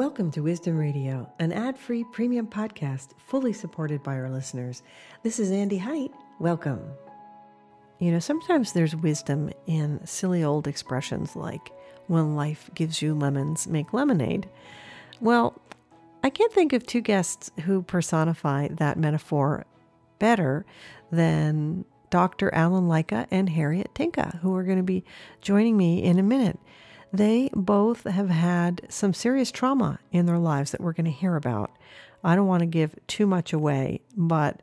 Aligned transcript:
Welcome 0.00 0.30
to 0.30 0.40
Wisdom 0.40 0.78
Radio, 0.78 1.30
an 1.40 1.52
ad 1.52 1.76
free 1.76 2.04
premium 2.04 2.46
podcast 2.46 3.08
fully 3.18 3.52
supported 3.52 4.02
by 4.02 4.14
our 4.14 4.30
listeners. 4.30 4.82
This 5.22 5.38
is 5.38 5.50
Andy 5.50 5.76
Height. 5.76 6.10
Welcome. 6.38 6.80
You 7.98 8.10
know, 8.10 8.18
sometimes 8.18 8.72
there's 8.72 8.96
wisdom 8.96 9.52
in 9.66 10.00
silly 10.06 10.42
old 10.42 10.66
expressions 10.66 11.36
like, 11.36 11.70
when 12.06 12.34
life 12.34 12.70
gives 12.74 13.02
you 13.02 13.12
lemons, 13.12 13.66
make 13.66 13.92
lemonade. 13.92 14.48
Well, 15.20 15.60
I 16.24 16.30
can't 16.30 16.54
think 16.54 16.72
of 16.72 16.86
two 16.86 17.02
guests 17.02 17.50
who 17.66 17.82
personify 17.82 18.68
that 18.68 18.96
metaphor 18.96 19.66
better 20.18 20.64
than 21.12 21.84
Dr. 22.08 22.54
Allen 22.54 22.88
Lycka 22.88 23.26
and 23.30 23.50
Harriet 23.50 23.94
Tinka, 23.94 24.38
who 24.40 24.54
are 24.56 24.64
going 24.64 24.78
to 24.78 24.82
be 24.82 25.04
joining 25.42 25.76
me 25.76 26.02
in 26.02 26.18
a 26.18 26.22
minute. 26.22 26.58
They 27.12 27.50
both 27.52 28.04
have 28.04 28.30
had 28.30 28.82
some 28.88 29.14
serious 29.14 29.50
trauma 29.50 29.98
in 30.12 30.26
their 30.26 30.38
lives 30.38 30.70
that 30.70 30.80
we're 30.80 30.92
going 30.92 31.06
to 31.06 31.10
hear 31.10 31.36
about. 31.36 31.70
I 32.22 32.36
don't 32.36 32.46
want 32.46 32.60
to 32.60 32.66
give 32.66 32.94
too 33.06 33.26
much 33.26 33.52
away, 33.52 34.02
but 34.16 34.62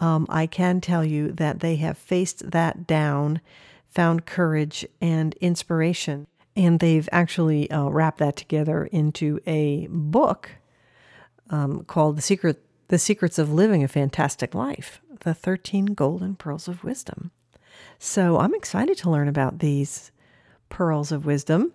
um, 0.00 0.26
I 0.28 0.46
can 0.46 0.80
tell 0.80 1.04
you 1.04 1.32
that 1.32 1.60
they 1.60 1.76
have 1.76 1.98
faced 1.98 2.50
that 2.50 2.86
down, 2.86 3.40
found 3.88 4.26
courage 4.26 4.86
and 5.00 5.34
inspiration, 5.34 6.26
and 6.56 6.80
they've 6.80 7.08
actually 7.12 7.70
uh, 7.70 7.88
wrapped 7.88 8.18
that 8.18 8.36
together 8.36 8.86
into 8.86 9.40
a 9.46 9.86
book 9.90 10.50
um, 11.50 11.84
called 11.84 12.16
"The 12.16 12.22
Secret: 12.22 12.64
The 12.88 12.98
Secrets 12.98 13.38
of 13.38 13.52
Living 13.52 13.84
a 13.84 13.88
Fantastic 13.88 14.54
Life: 14.54 15.00
The 15.20 15.34
Thirteen 15.34 15.86
Golden 15.86 16.36
Pearls 16.36 16.68
of 16.68 16.84
Wisdom." 16.84 17.30
So 17.98 18.38
I'm 18.38 18.54
excited 18.54 18.96
to 18.98 19.10
learn 19.10 19.28
about 19.28 19.58
these 19.58 20.10
pearls 20.68 21.12
of 21.12 21.26
wisdom. 21.26 21.72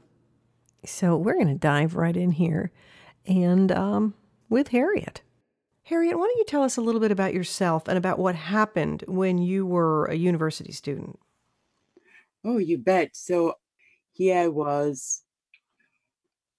So 0.85 1.15
we're 1.15 1.35
going 1.35 1.47
to 1.47 1.55
dive 1.55 1.95
right 1.95 2.15
in 2.15 2.31
here 2.31 2.71
and 3.25 3.71
um, 3.71 4.13
with 4.49 4.69
Harriet. 4.69 5.21
Harriet, 5.83 6.17
why 6.17 6.25
don't 6.25 6.37
you 6.37 6.45
tell 6.45 6.63
us 6.63 6.77
a 6.77 6.81
little 6.81 7.01
bit 7.01 7.11
about 7.11 7.33
yourself 7.33 7.87
and 7.87 7.97
about 7.97 8.19
what 8.19 8.35
happened 8.35 9.03
when 9.07 9.37
you 9.37 9.65
were 9.65 10.05
a 10.05 10.15
university 10.15 10.71
student? 10.71 11.19
Oh, 12.45 12.57
you 12.57 12.77
bet. 12.77 13.15
So 13.15 13.55
here 14.11 14.37
I 14.37 14.47
was 14.47 15.23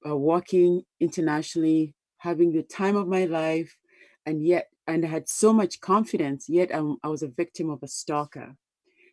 uh, 0.07 0.17
walking 0.17 0.83
internationally, 1.01 1.95
having 2.19 2.53
the 2.53 2.63
time 2.63 2.97
of 2.97 3.09
my 3.09 3.25
life, 3.25 3.77
and 4.27 4.45
yet, 4.45 4.69
and 4.87 5.05
I 5.05 5.09
had 5.09 5.29
so 5.29 5.53
much 5.53 5.81
confidence, 5.81 6.49
yet 6.49 6.71
I 6.75 7.09
was 7.09 7.23
a 7.23 7.29
victim 7.29 7.71
of 7.71 7.83
a 7.83 7.89
stalker. 7.89 8.57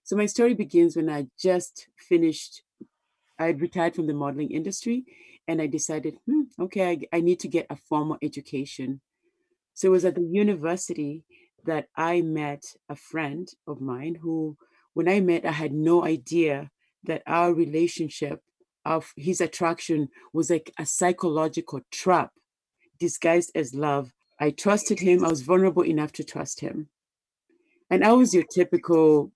So 0.03 0.15
my 0.15 0.25
story 0.25 0.53
begins 0.53 0.95
when 0.95 1.09
I 1.09 1.27
just 1.39 1.87
finished 1.97 2.63
I 3.41 3.47
had 3.47 3.59
retired 3.59 3.95
from 3.95 4.05
the 4.05 4.13
modeling 4.13 4.51
industry 4.51 5.03
and 5.47 5.59
I 5.59 5.65
decided, 5.65 6.17
hmm, 6.27 6.43
okay, 6.59 6.91
I, 6.91 7.17
I 7.17 7.21
need 7.21 7.39
to 7.39 7.47
get 7.47 7.65
a 7.71 7.75
formal 7.75 8.17
education. 8.21 9.01
So 9.73 9.87
it 9.87 9.91
was 9.91 10.05
at 10.05 10.13
the 10.13 10.21
university 10.21 11.23
that 11.65 11.87
I 11.95 12.21
met 12.21 12.63
a 12.87 12.95
friend 12.95 13.49
of 13.65 13.81
mine 13.81 14.19
who, 14.21 14.57
when 14.93 15.09
I 15.09 15.21
met, 15.21 15.43
I 15.43 15.53
had 15.53 15.73
no 15.73 16.05
idea 16.05 16.69
that 17.05 17.23
our 17.25 17.51
relationship 17.51 18.41
of 18.85 19.11
his 19.17 19.41
attraction 19.41 20.09
was 20.33 20.51
like 20.51 20.71
a 20.77 20.85
psychological 20.85 21.81
trap 21.91 22.31
disguised 22.99 23.51
as 23.55 23.73
love. 23.73 24.13
I 24.39 24.51
trusted 24.51 24.99
him. 24.99 25.25
I 25.25 25.29
was 25.29 25.41
vulnerable 25.41 25.83
enough 25.83 26.11
to 26.13 26.23
trust 26.23 26.59
him. 26.59 26.89
And 27.89 28.03
I 28.03 28.13
was 28.13 28.35
your 28.35 28.45
typical 28.53 29.31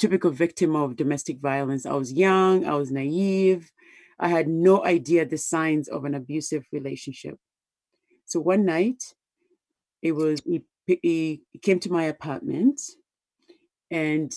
typical 0.00 0.30
victim 0.30 0.74
of 0.74 0.96
domestic 0.96 1.38
violence. 1.38 1.86
I 1.86 1.92
was 1.92 2.12
young, 2.12 2.64
I 2.64 2.74
was 2.74 2.90
naive, 2.90 3.70
I 4.18 4.28
had 4.28 4.48
no 4.48 4.84
idea 4.84 5.24
the 5.24 5.38
signs 5.38 5.88
of 5.88 6.04
an 6.04 6.14
abusive 6.14 6.64
relationship. 6.72 7.36
So 8.24 8.40
one 8.40 8.64
night, 8.64 9.02
it 10.02 10.12
was 10.12 10.40
he, 10.44 10.62
he 10.86 11.42
came 11.62 11.78
to 11.80 11.92
my 11.92 12.04
apartment 12.04 12.80
and 13.90 14.32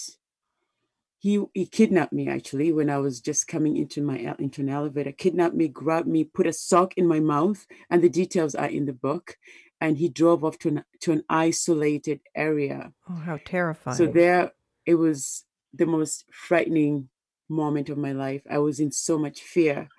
he 1.19 1.41
he 1.53 1.65
kidnapped 1.65 2.11
me 2.11 2.27
actually 2.27 2.73
when 2.73 2.89
I 2.89 2.97
was 2.97 3.21
just 3.21 3.47
coming 3.47 3.77
into 3.77 4.01
my 4.01 4.35
into 4.39 4.61
an 4.61 4.69
elevator. 4.69 5.13
Kidnapped 5.13 5.55
me, 5.55 5.69
grabbed 5.69 6.07
me, 6.07 6.25
put 6.25 6.47
a 6.47 6.53
sock 6.53 6.97
in 6.97 7.07
my 7.07 7.21
mouth, 7.21 7.65
and 7.89 8.01
the 8.01 8.09
details 8.09 8.55
are 8.55 8.67
in 8.67 8.85
the 8.85 8.93
book. 8.93 9.37
And 9.79 9.97
he 9.97 10.07
drove 10.07 10.45
off 10.45 10.57
to 10.59 10.69
an 10.69 10.83
to 11.01 11.11
an 11.11 11.23
isolated 11.29 12.21
area. 12.35 12.93
Oh, 13.09 13.15
how 13.15 13.37
terrifying! 13.45 13.97
So 13.97 14.07
there, 14.07 14.51
it 14.85 14.95
was 14.95 15.45
the 15.73 15.85
most 15.85 16.25
frightening 16.31 17.09
moment 17.49 17.89
of 17.89 17.97
my 17.97 18.11
life. 18.11 18.41
I 18.49 18.59
was 18.59 18.79
in 18.79 18.91
so 18.91 19.17
much 19.17 19.41
fear. 19.41 19.89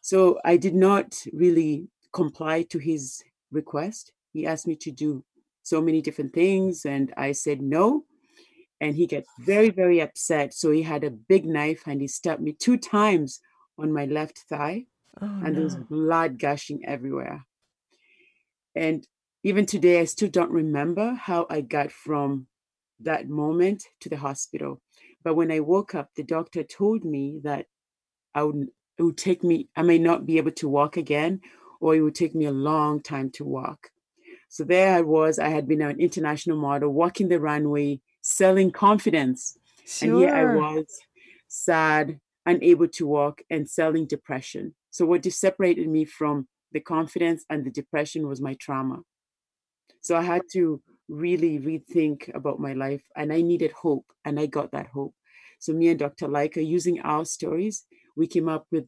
So 0.00 0.38
I 0.44 0.56
did 0.56 0.74
not 0.74 1.24
really 1.32 1.88
comply 2.12 2.62
to 2.62 2.78
his 2.78 3.22
request. 3.50 4.12
He 4.32 4.46
asked 4.46 4.66
me 4.66 4.76
to 4.76 4.90
do 4.90 5.24
so 5.62 5.80
many 5.80 6.00
different 6.00 6.32
things, 6.32 6.84
and 6.84 7.12
I 7.16 7.32
said 7.32 7.60
no. 7.60 8.04
And 8.80 8.96
he 8.96 9.06
got 9.06 9.24
very, 9.38 9.70
very 9.70 10.00
upset. 10.00 10.54
So 10.54 10.70
he 10.70 10.82
had 10.82 11.04
a 11.04 11.10
big 11.10 11.44
knife 11.44 11.82
and 11.86 12.00
he 12.00 12.08
stabbed 12.08 12.40
me 12.40 12.52
two 12.52 12.78
times 12.78 13.40
on 13.78 13.92
my 13.92 14.06
left 14.06 14.38
thigh, 14.48 14.86
oh, 15.20 15.26
and 15.26 15.42
no. 15.42 15.52
there 15.52 15.64
was 15.64 15.76
blood 15.76 16.38
gushing 16.38 16.84
everywhere. 16.86 17.44
And 18.74 19.06
even 19.42 19.66
today, 19.66 20.00
I 20.00 20.04
still 20.04 20.28
don't 20.28 20.50
remember 20.50 21.14
how 21.14 21.46
I 21.50 21.60
got 21.60 21.92
from 21.92 22.46
that 23.02 23.28
moment 23.28 23.84
to 24.00 24.08
the 24.08 24.16
hospital. 24.16 24.80
But 25.22 25.34
when 25.34 25.50
I 25.50 25.60
woke 25.60 25.94
up, 25.94 26.10
the 26.16 26.22
doctor 26.22 26.62
told 26.62 27.04
me 27.04 27.40
that 27.44 27.66
I 28.34 28.42
would 28.44 28.68
it 29.00 29.02
would 29.02 29.16
take 29.16 29.42
me, 29.42 29.66
I 29.74 29.80
may 29.80 29.98
not 29.98 30.26
be 30.26 30.36
able 30.36 30.50
to 30.52 30.68
walk 30.68 30.98
again, 30.98 31.40
or 31.80 31.94
it 31.94 32.02
would 32.02 32.14
take 32.14 32.34
me 32.34 32.44
a 32.44 32.52
long 32.52 33.02
time 33.02 33.30
to 33.30 33.44
walk. 33.44 33.90
So 34.50 34.62
there 34.62 34.94
I 34.94 35.00
was, 35.00 35.38
I 35.38 35.48
had 35.48 35.66
been 35.66 35.80
an 35.80 35.98
international 35.98 36.58
model, 36.58 36.90
walking 36.90 37.28
the 37.28 37.40
runway, 37.40 38.00
selling 38.20 38.70
confidence. 38.70 39.56
Sure. 39.86 40.08
And 40.08 40.18
here 40.18 40.34
I 40.34 40.54
was, 40.54 41.00
sad, 41.48 42.20
unable 42.44 42.88
to 42.88 43.06
walk, 43.06 43.40
and 43.48 43.68
selling 43.68 44.06
depression. 44.06 44.74
So 44.90 45.06
what 45.06 45.22
just 45.22 45.40
separated 45.40 45.88
me 45.88 46.04
from 46.04 46.46
the 46.72 46.80
confidence 46.80 47.46
and 47.48 47.64
the 47.64 47.70
depression 47.70 48.28
was 48.28 48.42
my 48.42 48.52
trauma. 48.54 49.00
So 50.02 50.14
I 50.14 50.22
had 50.22 50.42
to 50.52 50.82
really 51.10 51.58
rethink 51.58 52.34
about 52.34 52.60
my 52.60 52.72
life 52.72 53.02
and 53.16 53.32
I 53.32 53.42
needed 53.42 53.72
hope 53.72 54.06
and 54.24 54.38
I 54.38 54.46
got 54.46 54.70
that 54.72 54.86
hope. 54.86 55.14
So 55.58 55.72
me 55.72 55.88
and 55.88 55.98
Dr. 55.98 56.28
Lycka, 56.28 56.66
using 56.66 57.00
our 57.00 57.24
stories, 57.24 57.84
we 58.16 58.26
came 58.26 58.48
up 58.48 58.66
with 58.70 58.86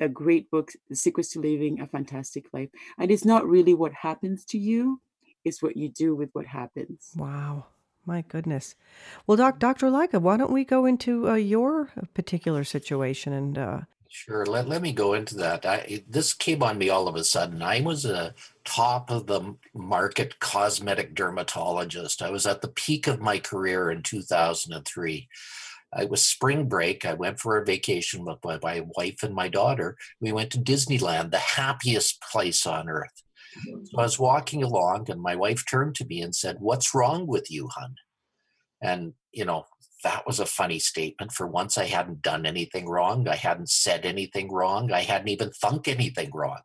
a 0.00 0.08
great 0.08 0.50
book, 0.50 0.72
The 0.88 0.96
Secrets 0.96 1.30
to 1.30 1.40
Living 1.40 1.80
a 1.80 1.86
Fantastic 1.86 2.46
Life. 2.52 2.70
And 2.98 3.10
it's 3.10 3.24
not 3.24 3.46
really 3.46 3.74
what 3.74 3.92
happens 3.92 4.44
to 4.46 4.58
you, 4.58 5.00
it's 5.44 5.62
what 5.62 5.76
you 5.76 5.88
do 5.88 6.16
with 6.16 6.30
what 6.32 6.46
happens. 6.46 7.12
Wow. 7.16 7.66
My 8.04 8.22
goodness. 8.22 8.76
Well, 9.26 9.36
doc, 9.36 9.58
Dr. 9.58 9.88
Lycka, 9.88 10.20
why 10.20 10.36
don't 10.36 10.52
we 10.52 10.64
go 10.64 10.86
into 10.86 11.28
uh, 11.28 11.34
your 11.34 11.90
particular 12.14 12.62
situation 12.62 13.32
and 13.32 13.58
uh, 13.58 13.80
Sure. 14.18 14.46
Let, 14.46 14.66
let 14.66 14.80
me 14.80 14.92
go 14.92 15.12
into 15.12 15.34
that. 15.36 15.66
I, 15.66 16.02
this 16.08 16.32
came 16.32 16.62
on 16.62 16.78
me 16.78 16.88
all 16.88 17.06
of 17.06 17.16
a 17.16 17.22
sudden. 17.22 17.60
I 17.60 17.82
was 17.82 18.06
a 18.06 18.34
top 18.64 19.10
of 19.10 19.26
the 19.26 19.54
market 19.74 20.40
cosmetic 20.40 21.14
dermatologist. 21.14 22.22
I 22.22 22.30
was 22.30 22.46
at 22.46 22.62
the 22.62 22.68
peak 22.68 23.08
of 23.08 23.20
my 23.20 23.38
career 23.38 23.90
in 23.90 24.02
2003. 24.02 25.28
It 25.98 26.08
was 26.08 26.26
spring 26.26 26.66
break. 26.66 27.04
I 27.04 27.12
went 27.12 27.38
for 27.38 27.58
a 27.58 27.64
vacation 27.64 28.24
with 28.24 28.38
my, 28.42 28.58
my 28.62 28.86
wife 28.96 29.22
and 29.22 29.34
my 29.34 29.48
daughter. 29.48 29.98
We 30.18 30.32
went 30.32 30.50
to 30.52 30.58
Disneyland, 30.58 31.30
the 31.30 31.36
happiest 31.36 32.22
place 32.22 32.66
on 32.66 32.88
earth. 32.88 33.22
So 33.84 33.98
I 33.98 34.02
was 34.02 34.18
walking 34.18 34.62
along, 34.62 35.10
and 35.10 35.20
my 35.20 35.36
wife 35.36 35.62
turned 35.68 35.94
to 35.96 36.06
me 36.06 36.22
and 36.22 36.34
said, 36.34 36.56
What's 36.58 36.94
wrong 36.94 37.26
with 37.26 37.50
you, 37.50 37.68
hun? 37.68 37.94
And, 38.82 39.12
you 39.32 39.44
know, 39.44 39.66
that 40.04 40.26
was 40.26 40.40
a 40.40 40.46
funny 40.46 40.78
statement. 40.78 41.32
For 41.32 41.46
once, 41.46 41.78
I 41.78 41.86
hadn't 41.86 42.22
done 42.22 42.46
anything 42.46 42.88
wrong. 42.88 43.28
I 43.28 43.36
hadn't 43.36 43.70
said 43.70 44.04
anything 44.04 44.52
wrong. 44.52 44.92
I 44.92 45.02
hadn't 45.02 45.28
even 45.28 45.50
thunk 45.50 45.88
anything 45.88 46.30
wrong. 46.32 46.60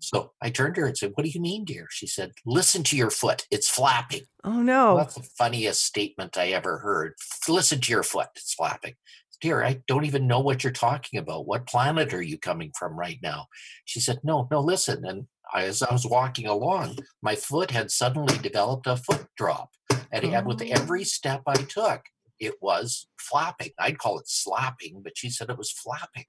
So 0.00 0.32
I 0.42 0.50
turned 0.50 0.74
to 0.76 0.82
her 0.82 0.86
and 0.88 0.96
said, 0.96 1.12
What 1.14 1.24
do 1.24 1.30
you 1.30 1.40
mean, 1.40 1.64
dear? 1.64 1.88
She 1.90 2.06
said, 2.06 2.32
Listen 2.44 2.82
to 2.84 2.96
your 2.96 3.10
foot. 3.10 3.46
It's 3.50 3.68
flapping. 3.68 4.22
Oh, 4.44 4.62
no. 4.62 4.96
That's 4.96 5.14
the 5.14 5.22
funniest 5.22 5.84
statement 5.84 6.36
I 6.36 6.48
ever 6.48 6.78
heard. 6.78 7.14
Listen 7.48 7.80
to 7.80 7.92
your 7.92 8.02
foot. 8.02 8.28
It's 8.36 8.54
flapping. 8.54 8.94
Dear, 9.40 9.62
I 9.62 9.82
don't 9.86 10.06
even 10.06 10.26
know 10.26 10.40
what 10.40 10.64
you're 10.64 10.72
talking 10.72 11.18
about. 11.18 11.46
What 11.46 11.66
planet 11.66 12.14
are 12.14 12.22
you 12.22 12.38
coming 12.38 12.72
from 12.78 12.98
right 12.98 13.18
now? 13.22 13.46
She 13.84 14.00
said, 14.00 14.20
No, 14.22 14.48
no, 14.50 14.60
listen. 14.60 15.04
And 15.04 15.26
as 15.54 15.82
I 15.82 15.92
was 15.92 16.06
walking 16.06 16.46
along, 16.46 16.98
my 17.22 17.36
foot 17.36 17.70
had 17.70 17.90
suddenly 17.90 18.38
developed 18.38 18.86
a 18.86 18.96
foot 18.96 19.26
drop. 19.36 19.70
And 20.12 20.24
it 20.24 20.32
had 20.32 20.46
with 20.46 20.62
oh. 20.62 20.66
every 20.68 21.04
step 21.04 21.42
I 21.46 21.54
took, 21.54 22.02
it 22.38 22.54
was 22.60 23.06
flapping. 23.18 23.70
I'd 23.78 23.98
call 23.98 24.18
it 24.18 24.28
slapping, 24.28 25.00
but 25.02 25.16
she 25.16 25.30
said 25.30 25.50
it 25.50 25.58
was 25.58 25.70
flapping. 25.70 26.24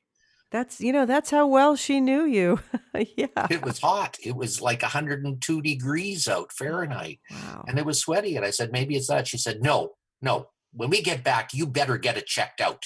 That's, 0.49 0.79
you 0.79 0.93
know, 0.93 1.05
that's 1.05 1.29
how 1.29 1.45
well 1.47 1.75
she 1.75 1.99
knew 1.99 2.23
you. 2.23 2.59
yeah. 3.17 3.47
It 3.49 3.65
was 3.65 3.79
hot. 3.79 4.17
It 4.23 4.35
was 4.35 4.61
like 4.61 4.81
102 4.81 5.61
degrees 5.61 6.27
out 6.27 6.53
Fahrenheit. 6.53 7.19
Wow. 7.29 7.65
And 7.67 7.77
it 7.77 7.85
was 7.85 7.99
sweaty. 7.99 8.37
And 8.37 8.45
I 8.45 8.51
said, 8.51 8.71
maybe 8.71 8.95
it's 8.95 9.07
that. 9.07 9.27
She 9.27 9.37
said, 9.37 9.61
no, 9.61 9.91
no. 10.21 10.47
When 10.71 10.89
we 10.89 11.01
get 11.01 11.23
back, 11.23 11.53
you 11.53 11.67
better 11.67 11.97
get 11.97 12.17
it 12.17 12.27
checked 12.27 12.61
out. 12.61 12.83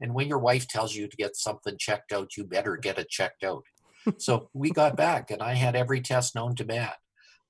And 0.00 0.14
when 0.14 0.28
your 0.28 0.38
wife 0.38 0.68
tells 0.68 0.94
you 0.94 1.08
to 1.08 1.16
get 1.16 1.36
something 1.36 1.76
checked 1.78 2.12
out, 2.12 2.36
you 2.36 2.44
better 2.44 2.76
get 2.76 2.98
it 2.98 3.08
checked 3.08 3.44
out. 3.44 3.64
so 4.18 4.50
we 4.52 4.70
got 4.70 4.96
back, 4.96 5.30
and 5.30 5.42
I 5.42 5.54
had 5.54 5.76
every 5.76 6.00
test 6.00 6.34
known 6.34 6.54
to 6.56 6.64
man. 6.64 6.90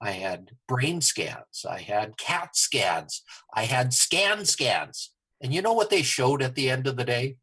I 0.00 0.12
had 0.12 0.50
brain 0.69 1.00
scans, 1.00 1.64
I 1.69 1.81
had 1.81 2.19
CAT 2.19 2.56
scans, 2.56 3.23
I 3.55 3.64
had 3.64 3.94
scan 3.94 4.44
scans. 4.44 5.11
And 5.41 5.52
you 5.52 5.62
know 5.62 5.73
what 5.73 5.91
they 5.91 6.02
showed 6.02 6.43
at 6.43 6.55
the 6.55 6.70
end 6.70 6.87
of 6.87 6.96
the 6.96 7.05
day? 7.05 7.37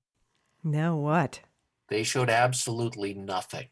No, 0.63 0.95
what? 0.97 1.41
They 1.89 2.03
showed 2.03 2.29
absolutely 2.29 3.13
nothing. 3.13 3.67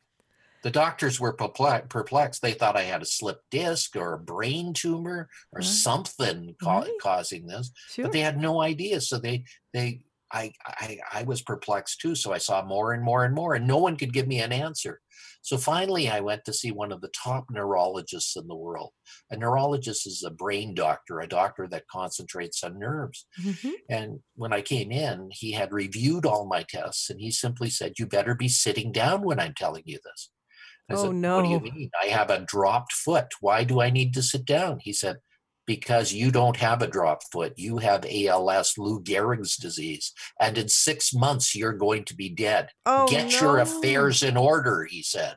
The 0.61 0.71
doctors 0.71 1.19
were 1.19 1.33
perplexed. 1.33 2.41
They 2.41 2.51
thought 2.51 2.75
I 2.75 2.81
had 2.81 3.01
a 3.01 3.05
slip 3.05 3.39
disc 3.49 3.95
or 3.95 4.13
a 4.13 4.19
brain 4.19 4.73
tumor 4.73 5.29
or 5.53 5.61
something 5.61 6.55
ca- 6.61 6.79
right. 6.79 6.91
causing 7.01 7.47
this, 7.47 7.71
sure. 7.89 8.03
but 8.03 8.11
they 8.11 8.19
had 8.19 8.37
no 8.37 8.61
idea. 8.61 8.99
So 8.99 9.17
they 9.17 9.45
they 9.73 10.01
I, 10.31 10.53
I 10.65 10.99
I 11.11 11.23
was 11.23 11.41
perplexed 11.41 12.01
too. 12.01 12.15
So 12.15 12.33
I 12.33 12.37
saw 12.37 12.63
more 12.63 12.93
and 12.93 13.03
more 13.03 13.25
and 13.25 13.33
more, 13.33 13.55
and 13.55 13.67
no 13.67 13.77
one 13.77 13.95
could 13.95 14.13
give 14.13 14.27
me 14.27 14.39
an 14.39 14.51
answer. 14.51 15.01
So 15.41 15.57
finally, 15.57 16.09
I 16.09 16.19
went 16.19 16.45
to 16.45 16.53
see 16.53 16.71
one 16.71 16.91
of 16.91 17.01
the 17.01 17.11
top 17.23 17.45
neurologists 17.49 18.35
in 18.35 18.47
the 18.47 18.55
world. 18.55 18.91
A 19.31 19.37
neurologist 19.37 20.05
is 20.05 20.23
a 20.23 20.29
brain 20.31 20.73
doctor, 20.73 21.19
a 21.19 21.27
doctor 21.27 21.67
that 21.71 21.87
concentrates 21.91 22.63
on 22.63 22.77
nerves. 22.77 23.25
Mm-hmm. 23.41 23.71
And 23.89 24.19
when 24.35 24.53
I 24.53 24.61
came 24.61 24.91
in, 24.91 25.29
he 25.31 25.53
had 25.53 25.73
reviewed 25.73 26.25
all 26.25 26.45
my 26.45 26.63
tests, 26.67 27.09
and 27.09 27.19
he 27.19 27.31
simply 27.31 27.69
said, 27.69 27.93
"You 27.97 28.05
better 28.05 28.35
be 28.35 28.49
sitting 28.49 28.91
down 28.91 29.23
when 29.23 29.39
I'm 29.39 29.53
telling 29.53 29.83
you 29.85 29.99
this." 30.03 30.31
I 30.89 30.95
oh 30.95 31.03
said, 31.03 31.15
no! 31.15 31.37
What 31.37 31.43
do 31.43 31.49
you 31.49 31.59
mean? 31.59 31.91
I 32.01 32.07
have 32.07 32.29
a 32.29 32.45
dropped 32.45 32.93
foot. 32.93 33.27
Why 33.41 33.63
do 33.63 33.79
I 33.81 33.89
need 33.89 34.13
to 34.15 34.23
sit 34.23 34.45
down? 34.45 34.79
He 34.81 34.93
said, 34.93 35.17
because 35.69 36.11
you 36.11 36.31
don't 36.31 36.57
have 36.57 36.81
a 36.81 36.87
drop 36.87 37.21
foot. 37.31 37.53
You 37.55 37.77
have 37.77 38.03
ALS, 38.03 38.73
Lou 38.75 39.03
Gehrig's 39.03 39.55
disease. 39.55 40.13
And 40.39 40.57
in 40.57 40.67
six 40.67 41.13
months, 41.13 41.55
you're 41.55 41.73
going 41.73 42.05
to 42.05 42.15
be 42.15 42.27
dead. 42.27 42.69
Oh, 42.87 43.07
Get 43.07 43.29
no. 43.33 43.39
your 43.39 43.59
affairs 43.59 44.23
in 44.23 44.35
order, 44.35 44.87
he 44.89 45.03
said. 45.03 45.35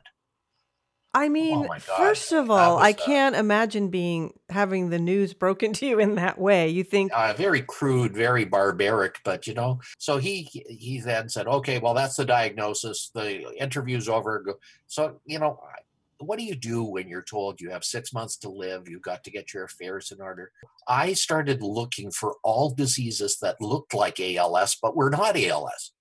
I 1.13 1.29
mean, 1.29 1.67
oh 1.69 1.79
first 1.79 2.31
of 2.31 2.49
all, 2.49 2.79
I 2.79 2.93
can't 2.93 3.35
imagine 3.35 3.89
being 3.89 4.33
having 4.49 4.89
the 4.89 4.97
news 4.97 5.35
broken 5.35 5.71
to 5.73 5.85
you 5.85 5.99
in 5.99 6.15
that 6.15 6.39
way. 6.39 6.69
You 6.69 6.83
think 6.83 7.11
uh, 7.13 7.33
very 7.33 7.61
crude, 7.61 8.15
very 8.15 8.45
barbaric, 8.45 9.19
but 9.23 9.45
you 9.45 9.53
know. 9.53 9.79
So 9.99 10.17
he 10.17 10.49
he 10.51 11.01
then 11.01 11.29
said, 11.29 11.45
"Okay, 11.45 11.77
well, 11.77 11.93
that's 11.93 12.15
the 12.15 12.25
diagnosis. 12.25 13.11
The 13.13 13.55
interview's 13.61 14.09
over." 14.09 14.43
So 14.87 15.19
you 15.27 15.37
know, 15.37 15.59
what 16.19 16.39
do 16.39 16.45
you 16.45 16.55
do 16.55 16.83
when 16.83 17.07
you're 17.07 17.23
told 17.23 17.59
you 17.59 17.69
have 17.69 17.83
six 17.83 18.13
months 18.13 18.37
to 18.37 18.49
live? 18.49 18.87
You've 18.87 19.01
got 19.01 19.23
to 19.23 19.31
get 19.31 19.53
your 19.53 19.65
affairs 19.65 20.11
in 20.11 20.21
order. 20.21 20.51
I 20.87 21.13
started 21.13 21.61
looking 21.61 22.11
for 22.11 22.35
all 22.43 22.73
diseases 22.73 23.37
that 23.41 23.61
looked 23.61 23.93
like 23.93 24.19
ALS, 24.19 24.77
but 24.81 24.95
were 24.95 25.09
not 25.09 25.37
ALS. 25.37 25.91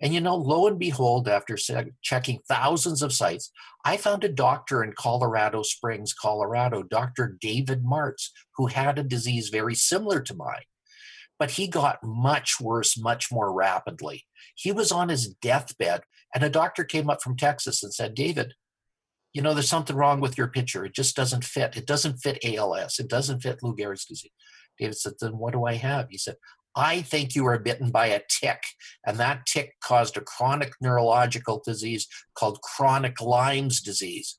And 0.00 0.12
you 0.12 0.20
know, 0.20 0.36
lo 0.36 0.66
and 0.66 0.78
behold, 0.78 1.28
after 1.28 1.56
checking 2.02 2.40
thousands 2.48 3.00
of 3.00 3.12
sites, 3.12 3.50
I 3.84 3.96
found 3.96 4.24
a 4.24 4.28
doctor 4.28 4.82
in 4.82 4.92
Colorado 4.92 5.62
Springs, 5.62 6.12
Colorado, 6.12 6.82
Dr. 6.82 7.36
David 7.40 7.84
Martz, 7.84 8.30
who 8.56 8.66
had 8.66 8.98
a 8.98 9.04
disease 9.04 9.48
very 9.50 9.74
similar 9.74 10.20
to 10.20 10.34
mine. 10.34 10.64
But 11.38 11.52
he 11.52 11.68
got 11.68 12.02
much 12.02 12.60
worse, 12.60 12.98
much 12.98 13.32
more 13.32 13.52
rapidly. 13.52 14.24
He 14.54 14.72
was 14.72 14.92
on 14.92 15.08
his 15.08 15.28
deathbed, 15.28 16.02
and 16.34 16.44
a 16.44 16.50
doctor 16.50 16.84
came 16.84 17.08
up 17.08 17.22
from 17.22 17.36
Texas 17.36 17.82
and 17.82 17.94
said, 17.94 18.14
David, 18.14 18.54
you 19.34 19.42
know, 19.42 19.52
there's 19.52 19.68
something 19.68 19.96
wrong 19.96 20.20
with 20.20 20.38
your 20.38 20.46
picture. 20.48 20.84
It 20.84 20.94
just 20.94 21.16
doesn't 21.16 21.44
fit. 21.44 21.76
It 21.76 21.86
doesn't 21.86 22.18
fit 22.18 22.38
ALS. 22.44 22.98
It 22.98 23.08
doesn't 23.08 23.40
fit 23.40 23.62
Lou 23.62 23.76
Gehrig's 23.76 24.06
disease. 24.06 24.30
David 24.78 24.96
said, 24.96 25.14
then 25.20 25.38
what 25.38 25.52
do 25.52 25.64
I 25.64 25.74
have? 25.74 26.08
He 26.08 26.18
said, 26.18 26.36
I 26.76 27.02
think 27.02 27.34
you 27.34 27.44
were 27.44 27.58
bitten 27.58 27.90
by 27.90 28.06
a 28.06 28.22
tick, 28.28 28.60
and 29.06 29.18
that 29.18 29.46
tick 29.46 29.74
caused 29.82 30.16
a 30.16 30.20
chronic 30.20 30.72
neurological 30.80 31.62
disease 31.64 32.08
called 32.34 32.60
chronic 32.62 33.20
Lyme's 33.20 33.80
disease. 33.80 34.38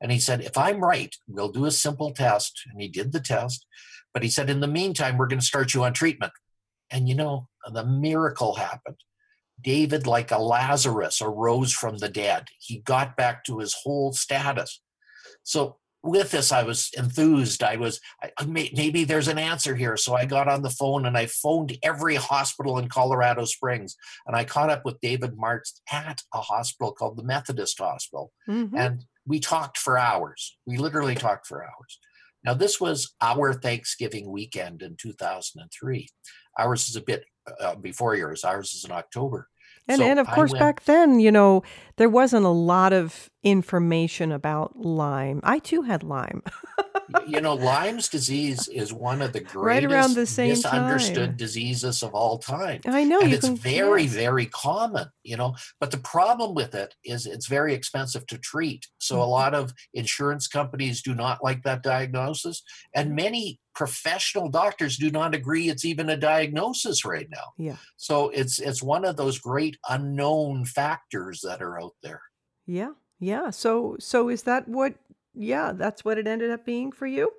And 0.00 0.10
he 0.10 0.18
said, 0.18 0.40
if 0.40 0.58
I'm 0.58 0.80
right, 0.80 1.14
we'll 1.28 1.52
do 1.52 1.64
a 1.64 1.70
simple 1.70 2.12
test. 2.12 2.60
And 2.70 2.82
he 2.82 2.88
did 2.88 3.12
the 3.12 3.20
test. 3.20 3.66
But 4.12 4.22
he 4.22 4.28
said, 4.28 4.50
in 4.50 4.60
the 4.60 4.66
meantime, 4.66 5.16
we're 5.16 5.28
going 5.28 5.40
to 5.40 5.46
start 5.46 5.74
you 5.74 5.84
on 5.84 5.92
treatment. 5.92 6.32
And 6.90 7.08
you 7.08 7.14
know, 7.14 7.48
the 7.72 7.84
miracle 7.84 8.54
happened. 8.54 8.96
David, 9.60 10.06
like 10.06 10.30
a 10.30 10.38
Lazarus, 10.38 11.20
arose 11.22 11.72
from 11.72 11.98
the 11.98 12.08
dead. 12.08 12.48
He 12.58 12.78
got 12.78 13.16
back 13.16 13.44
to 13.44 13.58
his 13.58 13.74
whole 13.82 14.12
status. 14.12 14.80
So, 15.42 15.76
with 16.02 16.30
this, 16.30 16.52
I 16.52 16.62
was 16.62 16.90
enthused. 16.96 17.64
I 17.64 17.76
was, 17.76 18.00
I, 18.22 18.30
maybe 18.46 19.04
there's 19.04 19.28
an 19.28 19.38
answer 19.38 19.74
here. 19.74 19.96
So, 19.96 20.14
I 20.14 20.24
got 20.24 20.48
on 20.48 20.62
the 20.62 20.70
phone 20.70 21.06
and 21.06 21.16
I 21.16 21.26
phoned 21.26 21.76
every 21.82 22.16
hospital 22.16 22.78
in 22.78 22.88
Colorado 22.88 23.44
Springs. 23.44 23.96
And 24.26 24.36
I 24.36 24.44
caught 24.44 24.70
up 24.70 24.84
with 24.84 25.00
David 25.00 25.32
Martz 25.36 25.80
at 25.90 26.20
a 26.34 26.40
hospital 26.40 26.92
called 26.92 27.16
the 27.16 27.24
Methodist 27.24 27.78
Hospital. 27.78 28.32
Mm-hmm. 28.48 28.76
And 28.76 29.04
we 29.26 29.40
talked 29.40 29.78
for 29.78 29.98
hours. 29.98 30.56
We 30.66 30.76
literally 30.76 31.14
talked 31.14 31.46
for 31.46 31.64
hours. 31.64 31.98
Now, 32.44 32.54
this 32.54 32.80
was 32.80 33.12
our 33.20 33.52
Thanksgiving 33.52 34.30
weekend 34.30 34.80
in 34.80 34.96
2003. 34.96 36.08
Ours 36.58 36.88
is 36.88 36.94
a 36.94 37.00
bit 37.00 37.24
uh, 37.60 37.74
before 37.76 38.14
yours. 38.14 38.44
Ours 38.44 38.74
is 38.74 38.84
in 38.84 38.92
October. 38.92 39.48
And 39.88 39.98
so 39.98 40.04
and 40.04 40.18
of 40.18 40.26
course 40.26 40.50
went, 40.52 40.60
back 40.60 40.84
then, 40.84 41.20
you 41.20 41.30
know, 41.30 41.62
there 41.96 42.08
wasn't 42.08 42.44
a 42.44 42.50
lot 42.50 42.92
of 42.92 43.30
information 43.44 44.32
about 44.32 44.76
Lyme. 44.76 45.40
I 45.44 45.60
too 45.60 45.82
had 45.82 46.02
Lyme. 46.02 46.42
you 47.26 47.40
know, 47.40 47.54
Lyme's 47.54 48.08
disease 48.08 48.66
is 48.68 48.92
one 48.92 49.22
of 49.22 49.32
the 49.32 49.40
greatest 49.40 49.64
right 49.64 49.84
around 49.84 50.14
the 50.14 50.26
same 50.26 50.50
misunderstood 50.50 51.30
time. 51.30 51.36
diseases 51.36 52.02
of 52.02 52.14
all 52.14 52.38
time. 52.38 52.80
I 52.86 53.04
know, 53.04 53.20
and 53.20 53.32
it's 53.32 53.46
can, 53.46 53.56
very, 53.56 54.02
yes. 54.02 54.12
very 54.12 54.46
common. 54.46 55.08
You 55.26 55.36
know, 55.36 55.54
but 55.80 55.90
the 55.90 55.98
problem 55.98 56.54
with 56.54 56.74
it 56.74 56.94
is 57.04 57.26
it's 57.26 57.48
very 57.48 57.74
expensive 57.74 58.26
to 58.28 58.38
treat. 58.38 58.86
So 58.98 59.16
mm-hmm. 59.16 59.22
a 59.22 59.26
lot 59.26 59.54
of 59.54 59.72
insurance 59.94 60.46
companies 60.46 61.02
do 61.02 61.14
not 61.14 61.42
like 61.42 61.62
that 61.64 61.82
diagnosis, 61.82 62.62
and 62.94 63.14
many 63.14 63.60
professional 63.74 64.48
doctors 64.48 64.96
do 64.96 65.10
not 65.10 65.34
agree 65.34 65.68
it's 65.68 65.84
even 65.84 66.08
a 66.08 66.16
diagnosis 66.16 67.04
right 67.04 67.28
now. 67.30 67.52
Yeah. 67.58 67.76
So 67.96 68.30
it's 68.30 68.58
it's 68.58 68.82
one 68.82 69.04
of 69.04 69.16
those 69.16 69.38
great 69.38 69.76
unknown 69.88 70.64
factors 70.64 71.42
that 71.44 71.60
are 71.62 71.80
out 71.80 71.94
there. 72.02 72.22
Yeah. 72.66 72.92
Yeah. 73.20 73.50
So 73.50 73.96
so 73.98 74.28
is 74.28 74.44
that 74.44 74.66
what 74.68 74.94
yeah, 75.34 75.72
that's 75.72 76.04
what 76.04 76.18
it 76.18 76.26
ended 76.26 76.50
up 76.50 76.64
being 76.64 76.90
for 76.90 77.06
you? 77.06 77.30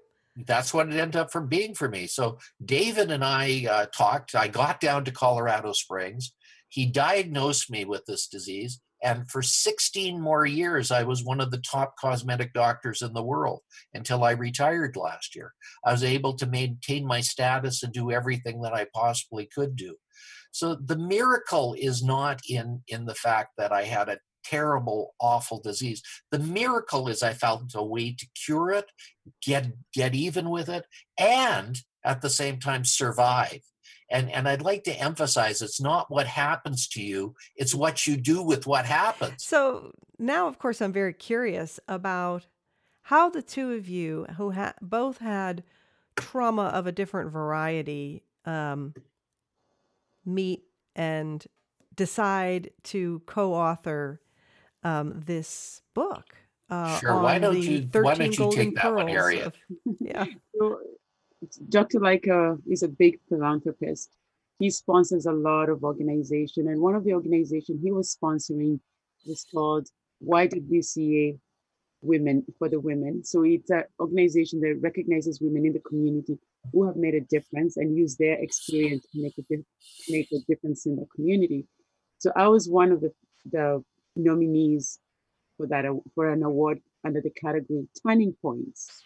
That's 0.45 0.71
what 0.71 0.87
it 0.87 0.95
ended 0.95 1.15
up 1.15 1.31
for 1.31 1.41
being 1.41 1.73
for 1.73 1.89
me. 1.89 2.05
So 2.05 2.37
David 2.63 3.09
and 3.09 3.25
I 3.25 3.65
uh, 3.69 3.85
talked. 3.87 4.35
I 4.35 4.47
got 4.47 4.79
down 4.79 5.03
to 5.05 5.11
Colorado 5.11 5.73
Springs. 5.73 6.31
He 6.69 6.85
diagnosed 6.85 7.69
me 7.69 7.85
with 7.85 8.05
this 8.05 8.27
disease. 8.27 8.79
And 9.03 9.29
for 9.29 9.43
16 9.43 10.19
more 10.19 10.45
years, 10.45 10.89
I 10.89 11.03
was 11.03 11.23
one 11.23 11.39
of 11.39 11.51
the 11.51 11.59
top 11.59 11.95
cosmetic 11.99 12.51
doctors 12.53 13.03
in 13.03 13.13
the 13.13 13.23
world 13.23 13.61
until 13.93 14.23
I 14.23 14.31
retired 14.31 14.95
last 14.95 15.35
year. 15.35 15.53
I 15.85 15.91
was 15.91 16.03
able 16.03 16.33
to 16.37 16.47
maintain 16.47 17.05
my 17.05 17.21
status 17.21 17.83
and 17.83 17.93
do 17.93 18.11
everything 18.11 18.61
that 18.61 18.73
I 18.73 18.87
possibly 18.95 19.47
could 19.53 19.75
do. 19.75 19.95
So 20.51 20.75
the 20.75 20.97
miracle 20.97 21.75
is 21.77 22.03
not 22.03 22.41
in, 22.49 22.81
in 22.87 23.05
the 23.05 23.13
fact 23.13 23.51
that 23.57 23.71
I 23.71 23.83
had 23.83 24.09
a 24.09 24.17
terrible, 24.43 25.13
awful 25.19 25.59
disease. 25.59 26.01
The 26.31 26.39
miracle 26.39 27.07
is 27.07 27.21
I 27.21 27.33
found 27.33 27.71
a 27.75 27.83
way 27.83 28.15
to 28.17 28.27
cure 28.45 28.71
it, 28.71 28.85
get 29.45 29.67
get 29.93 30.15
even 30.15 30.49
with 30.49 30.69
it, 30.69 30.85
and 31.17 31.77
at 32.03 32.21
the 32.21 32.29
same 32.29 32.59
time 32.59 32.85
survive. 32.85 33.59
And 34.09 34.31
and 34.31 34.47
I'd 34.47 34.61
like 34.61 34.83
to 34.85 34.93
emphasize 34.93 35.61
it's 35.61 35.81
not 35.81 36.09
what 36.09 36.27
happens 36.27 36.87
to 36.89 37.01
you, 37.01 37.35
it's 37.55 37.75
what 37.75 38.07
you 38.07 38.17
do 38.17 38.41
with 38.41 38.65
what 38.65 38.85
happens. 38.85 39.45
So 39.45 39.91
now 40.17 40.47
of 40.47 40.59
course 40.59 40.81
I'm 40.81 40.93
very 40.93 41.13
curious 41.13 41.79
about 41.87 42.45
how 43.03 43.29
the 43.29 43.41
two 43.41 43.73
of 43.73 43.87
you 43.87 44.25
who 44.37 44.51
ha- 44.51 44.73
both 44.81 45.19
had 45.19 45.63
trauma 46.15 46.65
of 46.65 46.87
a 46.87 46.91
different 46.91 47.31
variety 47.31 48.23
um, 48.45 48.93
meet 50.25 50.63
and 50.95 51.45
decide 51.95 52.71
to 52.83 53.21
co-author 53.25 54.21
um, 54.83 55.21
this 55.25 55.81
book. 55.93 56.35
Uh, 56.69 56.99
sure. 56.99 57.21
Why 57.21 57.39
don't 57.39 57.57
you? 57.57 57.87
Why 57.93 58.15
don't 58.15 58.37
you 58.37 58.51
take 58.51 58.75
that 58.75 58.93
one, 58.93 59.07
Harriet? 59.07 59.47
Of, 59.47 59.53
yeah. 59.99 60.25
So, 60.57 60.79
Dr. 61.69 61.99
Lycka 61.99 62.57
is 62.67 62.83
a 62.83 62.87
big 62.87 63.19
philanthropist. 63.29 64.09
He 64.59 64.69
sponsors 64.71 65.25
a 65.27 65.31
lot 65.31 65.69
of 65.69 65.83
organization, 65.83 66.67
and 66.67 66.81
one 66.81 66.95
of 66.95 67.03
the 67.03 67.13
organization 67.13 67.79
he 67.81 67.91
was 67.91 68.15
sponsoring 68.15 68.79
is 69.25 69.45
called 69.53 69.87
YWCA 70.25 71.37
Women 72.01 72.43
for 72.57 72.69
the 72.69 72.79
Women. 72.79 73.23
So 73.23 73.43
it's 73.43 73.69
an 73.69 73.83
organization 73.99 74.61
that 74.61 74.79
recognizes 74.81 75.39
women 75.39 75.65
in 75.65 75.73
the 75.73 75.79
community 75.79 76.39
who 76.73 76.85
have 76.85 76.95
made 76.95 77.13
a 77.13 77.21
difference 77.21 77.77
and 77.77 77.95
use 77.95 78.15
their 78.17 78.41
experience 78.41 79.05
to 79.13 79.21
make 79.21 79.33
a, 79.37 79.57
make 80.09 80.31
a 80.31 80.39
difference 80.47 80.85
in 80.85 80.95
the 80.95 81.05
community. 81.15 81.65
So 82.17 82.31
I 82.35 82.47
was 82.47 82.67
one 82.67 82.91
of 82.91 83.01
the, 83.01 83.13
the 83.51 83.83
nominees 84.15 84.99
for 85.55 85.67
that 85.67 85.85
for 86.15 86.31
an 86.31 86.43
award 86.43 86.81
under 87.05 87.21
the 87.21 87.29
category 87.29 87.87
turning 88.03 88.33
points. 88.41 89.03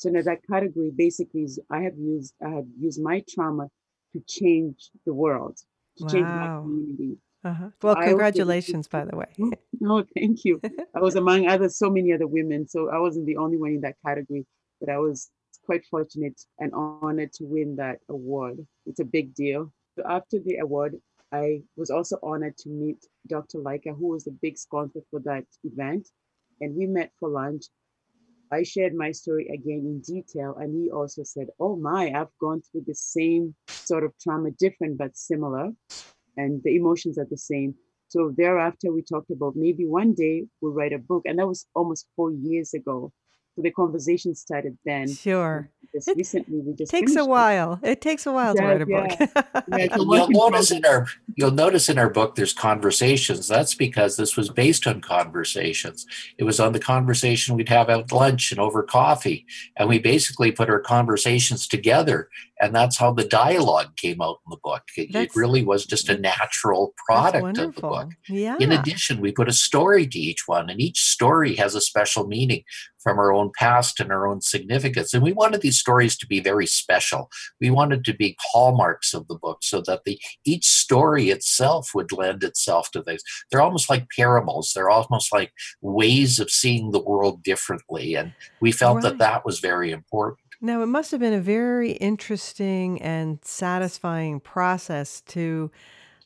So 0.00 0.08
now 0.08 0.22
that 0.22 0.38
category 0.50 0.90
basically 0.96 1.42
is 1.42 1.60
I 1.70 1.82
have 1.82 1.98
used 1.98 2.32
I 2.42 2.48
have 2.48 2.64
used 2.80 3.02
my 3.02 3.22
trauma 3.28 3.68
to 4.14 4.22
change 4.26 4.90
the 5.04 5.12
world, 5.12 5.58
to 5.98 6.04
wow. 6.04 6.10
change 6.10 6.24
my 6.26 6.46
community. 6.46 7.18
Uh-huh. 7.44 7.68
Well, 7.82 7.96
congratulations, 7.96 8.88
by 8.88 9.04
the 9.04 9.16
way. 9.16 9.26
No, 9.82 10.04
thank 10.14 10.44
you. 10.44 10.60
I 10.96 11.00
was 11.00 11.16
among 11.16 11.48
other 11.48 11.68
so 11.68 11.90
many 11.90 12.12
other 12.12 12.26
women, 12.26 12.66
so 12.66 12.90
I 12.90 12.98
wasn't 12.98 13.26
the 13.26 13.36
only 13.36 13.58
one 13.58 13.72
in 13.72 13.80
that 13.82 13.96
category, 14.04 14.46
but 14.78 14.90
I 14.90 14.98
was 14.98 15.30
quite 15.64 15.84
fortunate 15.90 16.38
and 16.58 16.72
honored 16.74 17.32
to 17.34 17.44
win 17.44 17.76
that 17.76 17.98
award. 18.08 18.56
It's 18.86 19.00
a 19.00 19.04
big 19.04 19.34
deal. 19.34 19.72
So 19.96 20.04
after 20.08 20.38
the 20.38 20.56
award, 20.58 20.96
I 21.32 21.62
was 21.76 21.90
also 21.90 22.18
honored 22.22 22.56
to 22.58 22.68
meet 22.70 23.04
Dr. 23.26 23.58
Lycka, 23.58 23.96
who 23.98 24.08
was 24.08 24.24
the 24.24 24.36
big 24.42 24.56
sponsor 24.56 25.00
for 25.10 25.20
that 25.20 25.44
event. 25.64 26.08
And 26.60 26.74
we 26.74 26.86
met 26.86 27.12
for 27.18 27.28
lunch. 27.28 27.64
I 28.52 28.62
shared 28.62 28.94
my 28.94 29.12
story 29.12 29.48
again 29.48 29.84
in 29.86 30.00
detail, 30.00 30.56
and 30.58 30.74
he 30.74 30.90
also 30.90 31.22
said, 31.22 31.48
Oh 31.58 31.76
my, 31.76 32.12
I've 32.12 32.36
gone 32.40 32.62
through 32.62 32.84
the 32.86 32.94
same 32.94 33.54
sort 33.68 34.04
of 34.04 34.12
trauma, 34.20 34.50
different 34.52 34.98
but 34.98 35.16
similar, 35.16 35.70
and 36.36 36.60
the 36.64 36.76
emotions 36.76 37.18
are 37.18 37.28
the 37.30 37.36
same. 37.36 37.74
So 38.08 38.34
thereafter, 38.36 38.92
we 38.92 39.02
talked 39.02 39.30
about 39.30 39.54
maybe 39.54 39.86
one 39.86 40.14
day 40.14 40.46
we'll 40.60 40.72
write 40.72 40.92
a 40.92 40.98
book, 40.98 41.22
and 41.26 41.38
that 41.38 41.46
was 41.46 41.66
almost 41.74 42.08
four 42.16 42.32
years 42.32 42.74
ago. 42.74 43.12
So 43.54 43.62
the 43.62 43.70
conversation 43.70 44.34
started 44.34 44.76
then. 44.84 45.08
Sure. 45.08 45.70
Just 45.92 46.08
It 46.08 46.16
recently, 46.16 46.60
we 46.60 46.74
just 46.74 46.90
takes 46.90 47.12
a 47.12 47.14
finished 47.14 47.26
it. 47.26 47.30
while. 47.30 47.80
It 47.82 48.00
takes 48.00 48.26
a 48.26 48.32
while 48.32 48.54
to 48.54 48.62
write 48.62 48.82
a 48.82 48.86
yeah. 48.88 49.06
book. 49.06 49.30
Yeah, 49.68 49.76
it's 49.78 49.96
You'll 49.96 50.50
notice 50.50 50.70
in 50.70 50.84
our 50.84 51.06
you'll 51.34 51.50
notice 51.50 51.88
in 51.88 51.98
our 51.98 52.08
book 52.10 52.36
there's 52.36 52.52
conversations. 52.52 53.48
That's 53.48 53.74
because 53.74 54.16
this 54.16 54.36
was 54.36 54.50
based 54.50 54.86
on 54.86 55.00
conversations. 55.00 56.06
It 56.38 56.44
was 56.44 56.60
on 56.60 56.72
the 56.72 56.78
conversation 56.78 57.56
we'd 57.56 57.68
have 57.68 57.90
at 57.90 58.12
lunch 58.12 58.52
and 58.52 58.60
over 58.60 58.82
coffee, 58.82 59.46
and 59.76 59.88
we 59.88 59.98
basically 59.98 60.52
put 60.52 60.70
our 60.70 60.80
conversations 60.80 61.66
together, 61.66 62.28
and 62.60 62.74
that's 62.74 62.98
how 62.98 63.12
the 63.12 63.24
dialogue 63.24 63.96
came 63.96 64.20
out 64.20 64.38
in 64.46 64.50
the 64.50 64.58
book. 64.62 64.82
It, 64.96 65.14
it 65.14 65.34
really 65.34 65.64
was 65.64 65.86
just 65.86 66.08
a 66.08 66.18
natural 66.18 66.94
product 67.06 67.58
of 67.58 67.74
the 67.74 67.80
book. 67.80 68.10
Yeah. 68.28 68.56
In 68.60 68.70
addition, 68.70 69.20
we 69.20 69.32
put 69.32 69.48
a 69.48 69.52
story 69.52 70.06
to 70.06 70.18
each 70.18 70.46
one, 70.46 70.70
and 70.70 70.80
each 70.80 71.00
story 71.00 71.56
has 71.56 71.74
a 71.74 71.80
special 71.80 72.26
meaning 72.26 72.62
from 73.02 73.18
our 73.18 73.32
own 73.32 73.50
past 73.56 73.98
and 74.00 74.12
our 74.12 74.26
own 74.26 74.40
significance. 74.40 75.14
And 75.14 75.22
we 75.22 75.32
wanted 75.32 75.62
these 75.62 75.78
stories 75.80 76.16
to 76.18 76.26
be 76.26 76.40
very 76.40 76.66
special. 76.66 77.30
We 77.60 77.70
wanted 77.70 78.04
to 78.04 78.14
be 78.14 78.36
hallmarks 78.40 79.14
of 79.14 79.26
the 79.28 79.34
book 79.36 79.58
so 79.62 79.80
that 79.86 80.02
the 80.04 80.20
each 80.44 80.66
story 80.66 81.30
itself 81.30 81.90
would 81.94 82.12
lend 82.12 82.44
itself 82.44 82.90
to 82.92 83.02
things. 83.02 83.22
They're 83.50 83.62
almost 83.62 83.90
like 83.90 84.06
parables. 84.16 84.72
They're 84.74 84.90
almost 84.90 85.32
like 85.32 85.52
ways 85.80 86.38
of 86.38 86.50
seeing 86.50 86.90
the 86.90 87.02
world 87.02 87.42
differently. 87.42 88.14
And 88.14 88.32
we 88.60 88.72
felt 88.72 88.96
Right. 88.96 89.04
that 89.04 89.18
that 89.18 89.44
was 89.44 89.60
very 89.60 89.90
important. 89.90 90.38
Now, 90.60 90.82
it 90.82 90.86
must 90.86 91.10
have 91.12 91.20
been 91.20 91.32
a 91.32 91.40
very 91.40 91.92
interesting 91.92 93.00
and 93.00 93.38
satisfying 93.42 94.40
process 94.40 95.22
to 95.22 95.70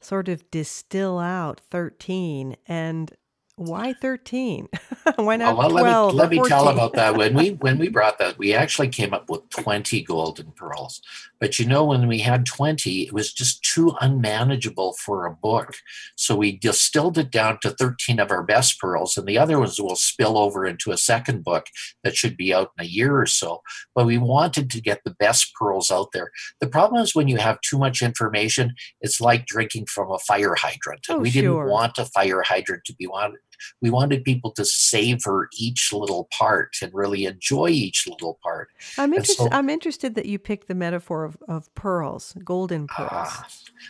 sort 0.01 0.29
of 0.29 0.51
distill 0.51 1.19
out 1.21 1.61
13. 1.71 2.57
And 2.67 3.13
why 3.57 3.93
13? 3.93 4.69
why 5.17 5.35
oh, 5.35 5.37
not 5.37 5.57
well, 5.57 5.71
12 5.71 5.73
let 5.73 5.85
me, 5.85 6.19
let 6.19 6.31
me 6.31 6.49
tell 6.49 6.69
about 6.69 6.95
that. 6.95 7.17
When 7.17 7.35
we 7.35 7.51
when 7.61 7.79
we 7.79 7.89
brought 7.89 8.19
that, 8.19 8.37
we 8.37 8.53
actually 8.53 8.89
came 8.89 9.15
up 9.15 9.31
with 9.31 9.49
20 9.51 10.03
golden 10.03 10.51
pearls. 10.53 11.01
But 11.39 11.59
you 11.59 11.67
know, 11.67 11.85
when 11.85 12.09
we 12.09 12.19
had 12.19 12.47
20, 12.47 13.03
it 13.03 13.13
was 13.13 13.33
just 13.33 13.63
too 13.63 13.93
unmanageable 14.01 14.95
for 14.95 15.27
a 15.27 15.31
book. 15.31 15.75
So 16.17 16.35
we 16.35 16.57
distilled 16.57 17.19
it 17.19 17.31
down 17.31 17.59
to 17.63 17.71
13 17.71 18.19
of 18.19 18.31
our 18.31 18.43
best 18.43 18.81
pearls, 18.81 19.17
and 19.17 19.27
the 19.27 19.39
other 19.39 19.59
ones 19.59 19.81
will 19.81 19.97
spill 19.97 20.37
over 20.37 20.67
into 20.67 20.91
a 20.91 20.97
second 20.97 21.45
book 21.45 21.67
that 22.03 22.17
should 22.17 22.37
be 22.37 22.53
out 22.53 22.73
in 22.79 22.85
a 22.85 22.89
year 22.89 23.21
or 23.21 23.27
so. 23.27 23.63
But 23.95 24.07
we 24.07 24.19
wanted 24.19 24.71
to 24.71 24.81
get 24.81 25.03
the 25.05 25.15
best 25.15 25.55
pearls 25.55 25.93
out 25.93 26.11
there. 26.13 26.31
The 26.61 26.69
problem 26.69 27.03
is 27.03 27.15
when 27.15 27.29
you 27.29 27.37
have 27.37 27.61
too 27.61 27.79
much 27.79 28.03
information, 28.03 28.75
it's 29.01 29.21
like 29.21 29.47
drinking 29.47 29.87
from 29.87 30.11
a 30.11 30.19
fire 30.19 30.57
hydrant. 30.57 31.07
And 31.09 31.19
Oh, 31.19 31.21
we 31.21 31.31
didn't 31.31 31.69
want 31.69 31.99
a 31.99 32.07
fire 32.07 32.43
hydrant 32.43 32.85
to 32.87 32.95
be 32.95 33.07
wanted 33.07 33.39
we 33.81 33.91
wanted 33.91 34.25
people 34.25 34.51
to 34.53 34.65
savor 34.65 35.49
each 35.59 35.93
little 35.93 36.29
part 36.37 36.77
and 36.83 36.93
really 36.95 37.25
enjoy 37.27 37.69
each 37.69 38.07
little 38.09 38.39
part. 38.43 38.69
I'm 38.99 39.13
interested. 39.13 39.45
so- 39.45 39.49
I'm 39.53 39.71
interested 39.71 40.15
that 40.15 40.27
you 40.27 40.39
picked 40.39 40.69
the 40.69 40.75
metaphor 40.75 41.25
of, 41.25 41.37
of 41.49 41.75
pearls, 41.75 42.35
golden 42.45 42.87
pearls. 42.87 43.11
Ah. 43.13 43.49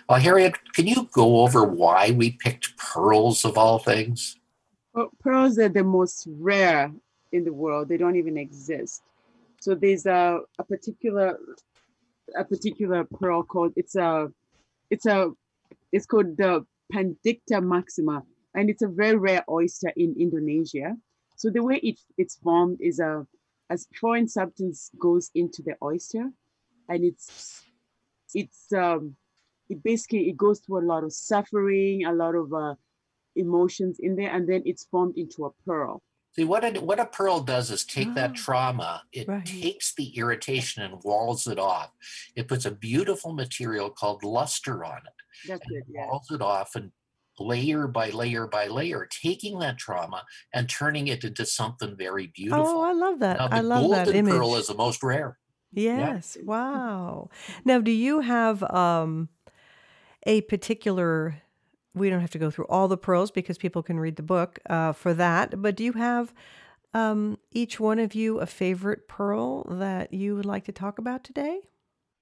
Well, 0.09 0.19
Harriet, 0.21 0.55
can 0.75 0.87
you 0.87 1.09
go 1.13 1.41
over 1.43 1.65
why 1.65 2.11
we 2.11 2.33
picked 2.33 2.77
pearls 2.77 3.45
of 3.45 3.57
all 3.57 3.79
things? 3.79 4.37
Well, 4.95 5.11
pearls 5.21 5.59
are 5.59 5.69
the 5.69 5.85
most 5.85 6.27
rare 6.31 6.93
in 7.33 7.45
the 7.45 7.53
world. 7.53 7.89
They 7.89 7.97
don't 7.97 8.17
even 8.17 8.37
exist. 8.37 9.03
So 9.61 9.75
there's 9.75 10.07
a, 10.07 10.41
a 10.59 10.65
particular 10.65 11.39
a 12.37 12.45
particular 12.45 13.05
pearl 13.05 13.43
called 13.43 13.73
it's 13.77 13.97
a 13.97 14.31
it's 14.91 15.07
a 15.07 15.31
it's 15.93 16.07
called 16.07 16.37
the 16.37 16.65
Pandicta 16.93 17.63
maxima, 17.63 18.23
and 18.55 18.71
it's 18.71 18.83
a 18.83 18.89
very 18.89 19.17
rare 19.17 19.45
oyster 19.51 19.93
in 19.97 20.15
Indonesia. 20.19 20.97
So 21.37 21.51
the 21.51 21.63
way 21.63 21.77
it, 21.83 21.99
it's 22.17 22.37
formed 22.37 22.79
is 22.81 23.01
a 23.01 23.27
as 23.71 23.87
foreign 23.99 24.29
substance 24.29 24.91
goes 24.99 25.31
into 25.35 25.63
the 25.63 25.75
oyster, 25.83 26.31
and 26.89 27.05
it's 27.05 27.63
it's 28.35 28.73
um 28.73 29.17
it 29.69 29.83
basically 29.83 30.29
it 30.29 30.37
goes 30.37 30.61
through 30.61 30.81
a 30.81 30.87
lot 30.87 31.05
of 31.05 31.13
suffering, 31.13 32.05
a 32.05 32.13
lot 32.13 32.35
of 32.35 32.53
uh, 32.53 32.75
emotions 33.37 33.99
in 34.01 34.17
there, 34.17 34.31
and 34.31 34.49
then 34.49 34.63
it's 34.65 34.85
formed 34.85 35.17
into 35.17 35.47
a 35.47 35.51
pearl. 35.67 36.03
See, 36.37 36.45
what 36.45 36.65
a, 36.65 36.81
what 36.81 36.99
a 36.99 37.07
pearl 37.07 37.41
does 37.41 37.71
is 37.71 37.85
take 37.85 38.09
Ah, 38.09 38.15
that 38.15 38.35
trauma, 38.35 39.03
it 39.13 39.29
right. 39.29 39.47
takes 39.47 39.95
the 39.95 40.07
irritation 40.19 40.83
and 40.83 41.01
walls 41.05 41.47
it 41.47 41.61
off. 41.61 41.91
It 42.35 42.49
puts 42.49 42.65
a 42.67 42.73
beautiful 42.73 43.33
material 43.33 43.89
called 43.89 44.25
luster 44.25 44.85
on 44.85 44.99
it. 44.99 45.49
That's 45.49 45.67
and 45.69 45.77
it. 45.79 45.85
Yeah. 45.89 46.09
walls 46.09 46.27
it 46.33 46.43
off 46.43 46.75
and 46.75 46.91
layer 47.39 47.87
by 47.87 48.11
layer 48.11 48.47
by 48.47 48.67
layer, 48.67 49.09
taking 49.23 49.59
that 49.61 49.79
trauma 49.79 50.25
and 50.53 50.69
turning 50.69 51.09
it 51.09 51.25
into 51.25 51.45
something 51.45 51.97
very 51.97 52.29
beautiful. 52.29 52.65
Oh, 52.65 52.83
I 52.83 52.93
love 52.93 53.19
that. 53.21 53.39
now, 53.39 53.49
I 53.51 53.61
love 53.61 53.91
that 53.91 54.05
golden 54.07 54.15
image. 54.15 54.35
pearl 54.35 54.57
is 54.57 54.67
the 54.69 54.75
most 54.75 55.03
rare. 55.03 55.39
Yes. 55.73 56.37
Wow. 56.45 57.31
Now, 57.65 57.81
do 57.81 57.91
you 57.91 58.21
have 58.21 58.63
um, 58.63 59.29
a 60.25 60.43
particular? 60.43 61.43
We 61.95 62.11
don't 62.11 62.21
have 62.21 62.31
to 62.31 62.39
go 62.39 62.51
through 62.51 62.67
all 62.67 62.89
the 62.89 62.97
pearls 62.97 63.31
because 63.31 63.59
people 63.59 63.83
can 63.83 64.01
read 64.01 64.17
the 64.17 64.23
book 64.23 64.59
uh, 64.69 64.93
for 64.93 65.15
that. 65.15 65.61
But 65.63 65.77
do 65.77 65.85
you 65.85 65.93
have 65.93 66.35
um, 66.93 67.39
each 67.51 67.79
one 67.79 67.99
of 67.99 68.15
you 68.15 68.41
a 68.41 68.47
favorite 68.47 69.09
pearl 69.09 69.65
that 69.65 70.13
you 70.13 70.35
would 70.37 70.47
like 70.47 70.65
to 70.65 70.73
talk 70.73 70.99
about 70.99 71.25
today? 71.25 71.61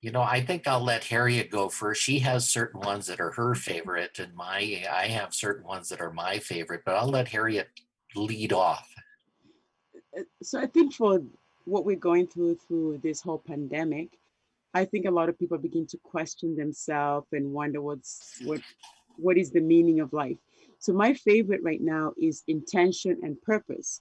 You 0.03 0.11
know, 0.11 0.23
I 0.23 0.41
think 0.41 0.67
I'll 0.67 0.83
let 0.83 1.05
Harriet 1.05 1.49
go 1.49 1.69
first. 1.69 2.03
She 2.03 2.19
has 2.19 2.49
certain 2.49 2.81
ones 2.81 3.07
that 3.07 3.21
are 3.21 3.31
her 3.31 3.55
favorite, 3.55 4.19
and 4.19 4.35
my 4.35 4.85
I 4.93 5.07
have 5.07 5.33
certain 5.33 5.65
ones 5.65 5.89
that 5.91 6.01
are 6.01 6.13
my 6.13 6.41
favorite. 6.41 6.83
But 6.85 6.97
I'll 6.97 7.09
let 7.09 7.29
Harriet 7.29 7.69
lead 8.17 8.53
off. 8.53 8.89
Uh, 10.19 10.23
So 10.43 10.59
I 10.61 10.67
think 10.67 10.93
for 10.93 11.21
what 11.67 11.85
we're 11.85 11.95
going 12.11 12.27
through 12.27 12.57
through 12.57 12.99
this 12.99 13.23
whole 13.23 13.39
pandemic, 13.39 14.19
I 14.75 14.85
think 14.85 15.07
a 15.07 15.11
lot 15.11 15.29
of 15.29 15.39
people 15.39 15.57
begin 15.57 15.87
to 15.87 15.99
question 15.99 16.57
themselves 16.57 17.29
and 17.33 17.53
wonder 17.53 17.81
what's 17.81 18.43
what 18.45 18.61
what 19.17 19.39
is 19.39 19.53
the 19.53 19.61
meaning 19.61 20.01
of 20.01 20.13
life. 20.13 20.39
So 20.81 20.93
my 20.93 21.15
favorite 21.15 21.63
right 21.63 21.81
now 21.81 22.13
is 22.21 22.43
intention 22.49 23.21
and 23.23 23.41
purpose. 23.43 24.01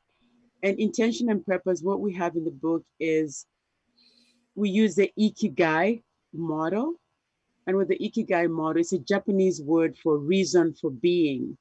And 0.63 0.79
intention 0.79 1.29
and 1.29 1.45
purpose, 1.45 1.81
what 1.81 2.01
we 2.01 2.11
have 2.13 2.35
in 2.35 2.43
the 2.43 2.57
book 2.67 2.83
is 2.99 3.45
we 4.55 4.69
use 4.69 4.95
the 4.95 5.11
ikigai 5.19 6.01
model. 6.33 6.95
And 7.67 7.77
with 7.77 7.89
the 7.89 7.97
ikigai 7.97 8.49
model, 8.49 8.81
it's 8.81 8.93
a 8.93 8.99
Japanese 8.99 9.61
word 9.61 9.97
for 9.97 10.17
reason 10.17 10.73
for 10.73 10.89
being. 10.89 11.57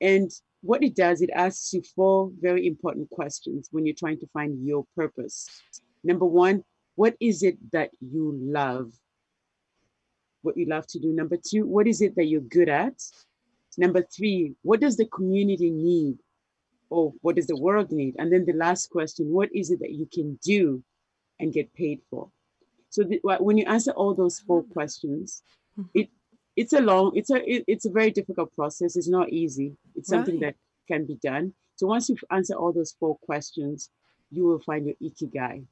And 0.00 0.30
what 0.62 0.82
it 0.84 0.94
does, 0.94 1.20
it 1.20 1.30
asks 1.34 1.72
you 1.72 1.82
four 1.94 2.30
very 2.40 2.66
important 2.66 3.10
questions 3.10 3.68
when 3.72 3.84
you're 3.84 3.94
trying 3.94 4.18
to 4.20 4.26
find 4.28 4.64
your 4.66 4.84
purpose. 4.96 5.48
Number 6.04 6.24
one, 6.24 6.64
what 6.94 7.16
is 7.20 7.42
it 7.42 7.56
that 7.72 7.90
you 8.00 8.32
love? 8.40 8.92
What 10.42 10.56
you 10.56 10.66
love 10.66 10.86
to 10.88 10.98
do. 10.98 11.12
Number 11.12 11.36
two, 11.36 11.66
what 11.66 11.86
is 11.86 12.00
it 12.00 12.14
that 12.16 12.26
you're 12.26 12.40
good 12.40 12.68
at? 12.68 12.94
Number 13.78 14.02
three, 14.02 14.54
what 14.62 14.80
does 14.80 14.96
the 14.96 15.06
community 15.06 15.70
need? 15.70 16.18
Or 16.90 17.12
what 17.22 17.36
does 17.36 17.46
the 17.46 17.56
world 17.56 17.90
need? 17.90 18.16
And 18.18 18.32
then 18.32 18.44
the 18.44 18.52
last 18.52 18.90
question, 18.90 19.30
what 19.30 19.48
is 19.54 19.70
it 19.70 19.80
that 19.80 19.92
you 19.92 20.06
can 20.12 20.38
do 20.44 20.82
and 21.42 21.52
get 21.52 21.74
paid 21.74 22.00
for? 22.08 22.30
So 22.88 23.02
the, 23.04 23.20
when 23.40 23.58
you 23.58 23.64
answer 23.66 23.90
all 23.92 24.14
those 24.14 24.38
four 24.38 24.62
questions, 24.62 25.42
Mhm. 25.78 25.88
it 25.94 26.08
it's 26.54 26.74
a 26.74 26.80
long, 26.80 27.16
it's 27.16 27.30
a 27.30 27.38
it- 27.50 27.64
it's 27.66 27.86
a 27.86 27.90
very 27.90 28.10
difficult 28.10 28.54
process. 28.54 28.94
It's 28.96 29.08
not 29.08 29.30
easy. 29.30 29.76
It's 29.96 30.08
something 30.08 30.38
Right. 30.40 30.54
that 30.54 30.56
can 30.86 31.06
be 31.06 31.16
done. 31.16 31.54
So 31.76 31.86
once 31.86 32.08
you 32.10 32.16
answer 32.30 32.54
all 32.54 32.72
those 32.72 32.92
four 32.92 33.16
questions, 33.28 33.88
you 34.30 34.44
will 34.44 34.58
find 34.60 34.86
your 34.86 34.96
ikigai. 35.02 35.66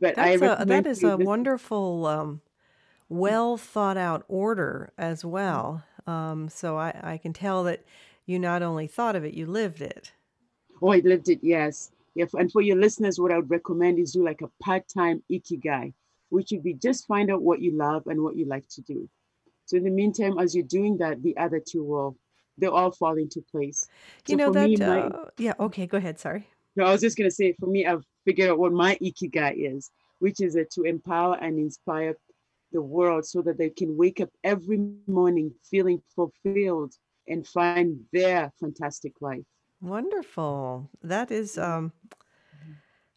But 0.00 0.18
I 0.18 0.36
That's 0.36 0.42
a, 0.42 0.48
recommend 0.48 0.86
that 0.86 0.90
is 0.90 1.04
a 1.04 1.16
wonderful, 1.16 2.06
um, 2.06 2.40
well 3.08 3.56
thought 3.56 3.96
out 3.96 4.24
order 4.28 4.92
as 4.98 5.24
well. 5.24 5.84
Um, 6.06 6.48
so 6.48 6.76
I, 6.76 6.90
I 7.14 7.16
can 7.18 7.32
tell 7.32 7.62
that 7.64 7.84
you 8.26 8.38
not 8.40 8.62
only 8.62 8.88
thought 8.88 9.14
of 9.14 9.24
it, 9.24 9.34
you 9.34 9.46
lived 9.46 9.80
it. 9.80 10.12
Oh, 10.82 10.88
I 10.90 10.98
lived 10.98 11.28
it, 11.28 11.38
yes. 11.42 11.92
Yeah, 12.14 12.26
and 12.34 12.50
for 12.52 12.60
your 12.60 12.76
listeners, 12.76 13.18
what 13.18 13.32
I 13.32 13.36
would 13.36 13.50
recommend 13.50 13.98
is 13.98 14.12
do 14.12 14.24
like 14.24 14.42
a 14.42 14.50
part-time 14.62 15.22
ikigai, 15.30 15.94
which 16.28 16.50
would 16.52 16.62
be 16.62 16.74
just 16.74 17.06
find 17.06 17.30
out 17.30 17.42
what 17.42 17.60
you 17.60 17.72
love 17.76 18.06
and 18.06 18.22
what 18.22 18.36
you 18.36 18.46
like 18.46 18.68
to 18.70 18.82
do. 18.82 19.08
So 19.66 19.76
in 19.76 19.84
the 19.84 19.90
meantime, 19.90 20.38
as 20.38 20.54
you're 20.54 20.64
doing 20.64 20.98
that, 20.98 21.22
the 21.22 21.36
other 21.36 21.60
two 21.60 21.84
will 21.84 22.16
they'll 22.58 22.72
all 22.72 22.90
fall 22.90 23.16
into 23.16 23.40
place. 23.50 23.88
You 24.26 24.36
So 24.36 24.38
know 24.38 24.52
for 24.52 24.54
me, 24.54 24.76
that, 24.76 24.86
my 24.86 25.00
uh, 25.00 25.24
yeah, 25.38 25.54
okay, 25.58 25.86
go 25.86 25.96
ahead. 25.98 26.18
Sorry. 26.18 26.46
no, 26.76 26.84
I 26.84 26.92
was 26.92 27.00
just 27.00 27.16
gonna 27.16 27.30
say 27.30 27.52
for 27.58 27.66
me, 27.66 27.86
I've 27.86 28.04
figured 28.24 28.50
out 28.50 28.58
what 28.58 28.72
my 28.72 28.96
ikigai 28.96 29.76
is, 29.76 29.90
which 30.18 30.40
is 30.40 30.56
uh, 30.56 30.64
to 30.72 30.82
empower 30.82 31.36
and 31.36 31.58
inspire 31.58 32.16
the 32.72 32.82
world 32.82 33.24
so 33.26 33.42
that 33.42 33.58
they 33.58 33.70
can 33.70 33.96
wake 33.96 34.20
up 34.20 34.30
every 34.44 34.78
morning 34.78 35.52
feeling 35.70 36.02
fulfilled 36.14 36.94
and 37.28 37.46
find 37.46 38.00
their 38.12 38.50
fantastic 38.60 39.12
life. 39.20 39.44
Wonderful. 39.82 40.88
That 41.02 41.32
is, 41.32 41.58
um, 41.58 41.92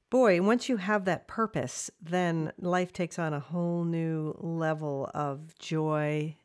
boy, 0.10 0.42
once 0.42 0.68
you 0.68 0.78
have 0.78 1.06
that 1.06 1.28
purpose, 1.28 1.92
then 2.02 2.52
life 2.58 2.92
takes 2.92 3.20
on 3.20 3.34
a 3.34 3.40
whole 3.40 3.84
new 3.84 4.36
level 4.40 5.12
of 5.14 5.58
joy. 5.60 6.36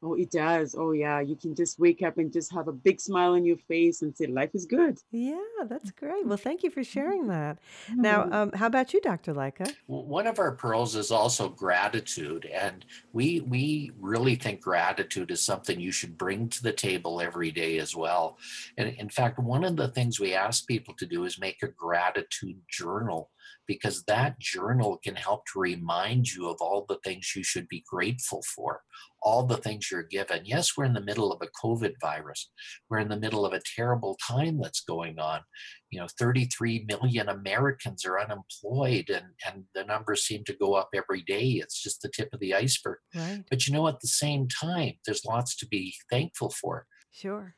Oh, 0.00 0.14
it 0.14 0.30
does. 0.30 0.76
Oh, 0.78 0.92
yeah. 0.92 1.20
You 1.20 1.34
can 1.34 1.56
just 1.56 1.80
wake 1.80 2.02
up 2.02 2.18
and 2.18 2.32
just 2.32 2.52
have 2.52 2.68
a 2.68 2.72
big 2.72 3.00
smile 3.00 3.32
on 3.32 3.44
your 3.44 3.56
face 3.56 4.02
and 4.02 4.16
say, 4.16 4.26
life 4.26 4.50
is 4.54 4.64
good. 4.64 4.98
Yeah, 5.10 5.40
that's 5.66 5.90
great. 5.90 6.24
Well, 6.24 6.36
thank 6.36 6.62
you 6.62 6.70
for 6.70 6.84
sharing 6.84 7.26
that. 7.28 7.58
Now, 7.96 8.28
um, 8.30 8.52
how 8.52 8.66
about 8.66 8.94
you, 8.94 9.00
Dr. 9.00 9.34
Lycka? 9.34 9.74
One 9.86 10.28
of 10.28 10.38
our 10.38 10.52
pearls 10.52 10.94
is 10.94 11.10
also 11.10 11.48
gratitude, 11.48 12.46
and 12.46 12.84
we 13.12 13.40
we 13.40 13.90
really 13.98 14.36
think 14.36 14.60
gratitude 14.60 15.30
is 15.30 15.42
something 15.42 15.80
you 15.80 15.92
should 15.92 16.16
bring 16.16 16.48
to 16.50 16.62
the 16.62 16.72
table 16.72 17.20
every 17.20 17.50
day 17.50 17.78
as 17.78 17.96
well. 17.96 18.38
And 18.76 18.90
in 18.90 19.08
fact, 19.08 19.38
one 19.38 19.64
of 19.64 19.76
the 19.76 19.88
things 19.88 20.20
we 20.20 20.34
ask 20.34 20.66
people 20.66 20.94
to 20.94 21.06
do 21.06 21.24
is 21.24 21.40
make 21.40 21.62
a 21.62 21.68
gratitude 21.68 22.58
journal 22.70 23.30
because 23.68 24.02
that 24.04 24.40
journal 24.40 24.98
can 25.04 25.14
help 25.14 25.42
to 25.52 25.60
remind 25.60 26.26
you 26.32 26.48
of 26.48 26.56
all 26.60 26.84
the 26.88 26.98
things 27.04 27.32
you 27.36 27.44
should 27.44 27.68
be 27.68 27.84
grateful 27.88 28.42
for, 28.56 28.80
all 29.22 29.44
the 29.46 29.58
things 29.58 29.90
you're 29.90 30.02
given. 30.02 30.40
Yes, 30.44 30.70
we're 30.76 30.86
in 30.86 30.94
the 30.94 31.00
middle 31.00 31.30
of 31.30 31.40
a 31.42 31.66
COVID 31.66 31.92
virus. 32.00 32.50
We're 32.90 32.98
in 32.98 33.08
the 33.08 33.20
middle 33.20 33.44
of 33.46 33.52
a 33.52 33.60
terrible 33.76 34.18
time 34.26 34.58
that's 34.60 34.80
going 34.80 35.20
on 35.20 35.42
you 35.90 35.98
know 35.98 36.06
33 36.18 36.84
million 36.88 37.28
americans 37.28 38.04
are 38.04 38.20
unemployed 38.20 39.08
and 39.08 39.24
and 39.46 39.64
the 39.74 39.84
numbers 39.84 40.22
seem 40.24 40.44
to 40.44 40.52
go 40.54 40.74
up 40.74 40.90
every 40.94 41.22
day 41.22 41.44
it's 41.62 41.82
just 41.82 42.02
the 42.02 42.10
tip 42.14 42.28
of 42.32 42.40
the 42.40 42.54
iceberg 42.54 42.98
Right. 43.14 43.42
but 43.50 43.66
you 43.66 43.72
know 43.72 43.88
at 43.88 44.00
the 44.00 44.08
same 44.08 44.48
time 44.48 44.92
there's 45.06 45.24
lots 45.24 45.56
to 45.56 45.66
be 45.66 45.94
thankful 46.10 46.50
for 46.50 46.86
Sure. 47.10 47.54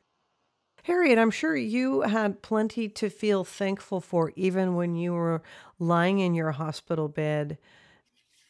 Harriet, 0.83 1.19
I'm 1.19 1.31
sure 1.31 1.55
you 1.55 2.01
had 2.01 2.41
plenty 2.41 2.89
to 2.89 3.09
feel 3.09 3.43
thankful 3.43 4.01
for 4.01 4.31
even 4.35 4.75
when 4.75 4.95
you 4.95 5.13
were 5.13 5.41
lying 5.79 6.19
in 6.19 6.33
your 6.33 6.51
hospital 6.51 7.07
bed, 7.07 7.57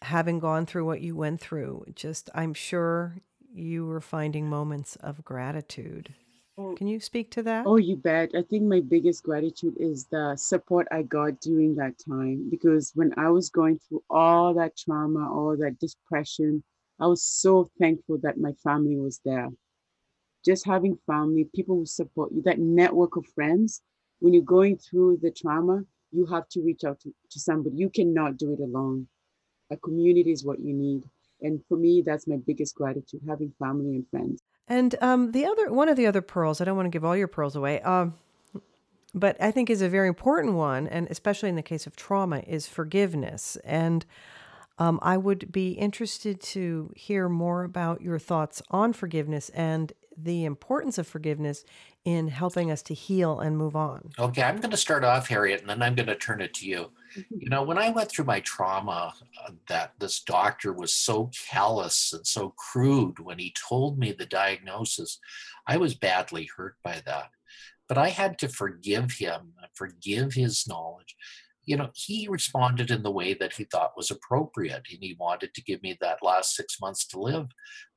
having 0.02 0.40
gone 0.40 0.66
through 0.66 0.86
what 0.86 1.02
you 1.02 1.16
went 1.16 1.42
through. 1.42 1.86
Just, 1.96 2.30
I'm 2.34 2.54
sure 2.54 3.18
you 3.54 3.86
were 3.86 4.02
finding 4.02 4.50
moments 4.50 4.96
of 4.98 5.26
gratitude. 5.26 6.16
Oh, 6.58 6.76
Can 6.76 6.88
you 6.88 7.00
speak 7.00 7.32
to 7.32 7.44
that? 7.44 7.66
oh, 7.66 7.78
you 7.78 7.96
bet. 7.96 8.32
I 8.36 8.44
think 8.44 8.64
my 8.64 8.82
biggest 8.82 9.24
gratitude 9.24 9.76
is 9.80 10.06
the 10.06 10.36
support 10.36 10.88
I 10.92 11.04
got 11.04 11.40
during 11.42 11.76
that 11.76 11.96
time 12.08 12.50
because 12.50 12.92
when 12.94 13.14
I 13.18 13.30
was 13.30 13.50
going 13.50 13.80
through 13.80 14.04
all 14.10 14.54
that 14.56 14.78
trauma, 14.78 15.32
all 15.32 15.56
that 15.58 15.80
depression, 15.80 16.64
I 17.00 17.08
was 17.08 17.24
so 17.24 17.70
thankful 17.80 18.20
that 18.20 18.38
my 18.38 18.52
family 18.64 18.98
was 18.98 19.20
there. 19.26 19.50
Just 20.44 20.66
having 20.66 20.98
family, 21.06 21.48
people 21.56 21.76
who 21.76 21.86
support 21.86 22.32
you, 22.32 22.42
that 22.44 22.60
network 22.60 23.16
of 23.16 23.26
friends. 23.36 23.82
When 24.20 24.34
you're 24.34 24.44
going 24.44 24.78
through 24.78 25.20
the 25.22 25.32
trauma, 25.32 25.82
you 26.12 26.26
have 26.28 26.48
to 26.50 26.62
reach 26.62 26.84
out 26.84 27.00
to, 27.02 27.14
to 27.32 27.40
somebody. 27.40 27.76
You 27.76 27.90
cannot 27.90 28.38
do 28.38 28.54
it 28.54 28.60
alone. 28.60 29.08
A 29.72 29.78
community 29.78 30.32
is 30.32 30.46
what 30.46 30.60
you 30.60 30.74
need. 30.74 31.04
And 31.42 31.62
for 31.68 31.78
me, 31.78 32.04
that's 32.06 32.28
my 32.28 32.38
biggest 32.46 32.76
gratitude, 32.76 33.22
having 33.28 33.52
family 33.58 33.96
and 33.96 34.08
friends. 34.10 34.42
And 34.68 34.96
um, 35.02 35.32
the 35.32 35.46
other 35.46 35.72
one 35.72 35.90
of 35.90 35.98
the 35.98 36.06
other 36.06 36.22
pearls, 36.22 36.62
I 36.62 36.66
don't 36.66 36.76
want 36.76 36.86
to 36.86 36.92
give 36.92 37.04
all 37.04 37.18
your 37.18 37.28
pearls 37.28 37.56
away, 37.56 37.82
um, 37.82 38.14
but 39.14 39.42
I 39.42 39.52
think 39.52 39.70
is 39.70 39.82
a 39.82 39.90
very 39.90 40.08
important 40.08 40.54
one, 40.54 40.88
and 40.88 41.08
especially 41.10 41.50
in 41.50 41.56
the 41.56 41.64
case 41.64 41.88
of 41.88 41.96
trauma, 41.96 42.44
is 42.48 42.68
forgiveness. 42.68 43.58
And 43.66 44.06
um, 44.78 45.00
I 45.02 45.18
would 45.18 45.52
be 45.52 45.72
interested 45.72 46.40
to 46.42 46.92
hear 46.96 47.28
more 47.28 47.64
about 47.64 48.02
your 48.02 48.20
thoughts 48.20 48.62
on 48.70 48.94
forgiveness 48.94 49.50
and 49.50 49.92
the 50.24 50.46
importance 50.46 50.98
of 50.98 51.08
forgiveness 51.08 51.64
in 52.06 52.28
helping 52.28 52.72
us 52.72 52.82
to 52.82 52.94
heal 52.94 53.40
and 53.40 53.58
move 53.58 53.76
on. 53.76 54.10
okay 54.18 54.42
i'm 54.44 54.58
going 54.58 54.72
to 54.72 54.78
start 54.78 55.04
off 55.04 55.28
harriet 55.28 55.62
and 55.62 55.70
then 55.70 55.82
i'm 55.82 55.96
going 55.96 56.08
to 56.08 56.16
turn 56.16 56.42
it 56.42 56.54
to 56.54 56.68
you. 56.68 56.92
You 57.30 57.50
know 57.50 57.64
when 57.64 57.78
i 57.78 57.90
went 57.90 58.10
through 58.10 58.26
my 58.26 58.40
trauma 58.42 59.14
uh, 59.46 59.52
that 59.68 59.94
this 60.00 60.22
doctor 60.22 60.74
was 60.74 60.94
so 60.94 61.30
callous 61.50 62.14
and 62.14 62.26
so 62.26 62.54
crude 62.58 63.20
when 63.20 63.38
he 63.38 63.54
told 63.70 64.00
me 64.00 64.12
the 64.12 64.26
diagnosis 64.26 65.20
i 65.68 65.78
was 65.78 65.94
badly 65.96 66.50
hurt 66.56 66.76
by 66.84 67.02
that. 67.06 67.30
But 67.88 67.98
i 67.98 68.10
had 68.10 68.38
to 68.40 68.48
forgive 68.48 69.12
him 69.14 69.54
forgive 69.74 70.34
his 70.34 70.68
knowledge. 70.68 71.16
You 71.66 71.78
know 71.78 71.90
he 71.94 72.28
responded 72.28 72.90
in 72.92 73.04
the 73.04 73.12
way 73.12 73.34
that 73.36 73.54
he 73.54 73.66
thought 73.66 73.98
was 73.98 74.12
appropriate 74.12 74.86
and 74.92 75.00
he 75.02 75.16
wanted 75.20 75.54
to 75.54 75.64
give 75.64 75.82
me 75.84 75.98
that 76.02 76.24
last 76.24 76.56
six 76.56 76.80
months 76.82 77.06
to 77.08 77.20
live 77.20 77.48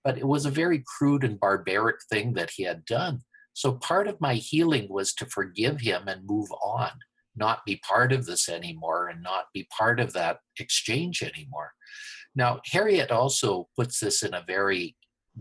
but 0.04 0.18
it 0.18 0.26
was 0.26 0.46
a 0.46 0.50
very 0.50 0.84
crude 0.86 1.24
and 1.24 1.40
barbaric 1.40 1.96
thing 2.10 2.34
that 2.34 2.50
he 2.50 2.62
had 2.62 2.84
done 2.84 3.20
so 3.52 3.72
part 3.72 4.08
of 4.08 4.20
my 4.20 4.34
healing 4.34 4.86
was 4.88 5.12
to 5.14 5.26
forgive 5.26 5.80
him 5.80 6.06
and 6.06 6.26
move 6.26 6.50
on 6.62 6.90
not 7.36 7.64
be 7.64 7.76
part 7.76 8.12
of 8.12 8.26
this 8.26 8.48
anymore 8.48 9.08
and 9.08 9.22
not 9.22 9.46
be 9.52 9.66
part 9.76 10.00
of 10.00 10.12
that 10.12 10.38
exchange 10.58 11.22
anymore. 11.22 11.72
Now, 12.34 12.60
Harriet 12.66 13.10
also 13.10 13.68
puts 13.76 14.00
this 14.00 14.22
in 14.22 14.34
a 14.34 14.44
very 14.46 14.96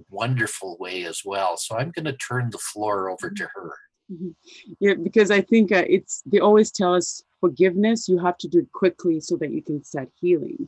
wonderful 0.09 0.77
way 0.79 1.05
as 1.05 1.21
well. 1.23 1.57
So 1.57 1.77
I'm 1.77 1.91
going 1.91 2.05
to 2.05 2.17
turn 2.17 2.49
the 2.51 2.57
floor 2.57 3.09
over 3.09 3.29
to 3.29 3.47
her. 3.53 3.73
Mhm. 4.11 4.35
Yeah, 4.79 4.95
because 4.95 5.31
I 5.31 5.41
think 5.41 5.71
uh, 5.71 5.85
it's, 5.87 6.21
they 6.25 6.39
always 6.39 6.71
tell 6.71 6.93
us 6.93 7.23
forgiveness, 7.39 8.07
you 8.07 8.17
have 8.19 8.37
to 8.39 8.47
do 8.47 8.59
it 8.59 8.71
quickly 8.71 9.19
so 9.19 9.37
that 9.37 9.51
you 9.51 9.61
can 9.61 9.83
start 9.83 10.09
healing. 10.19 10.67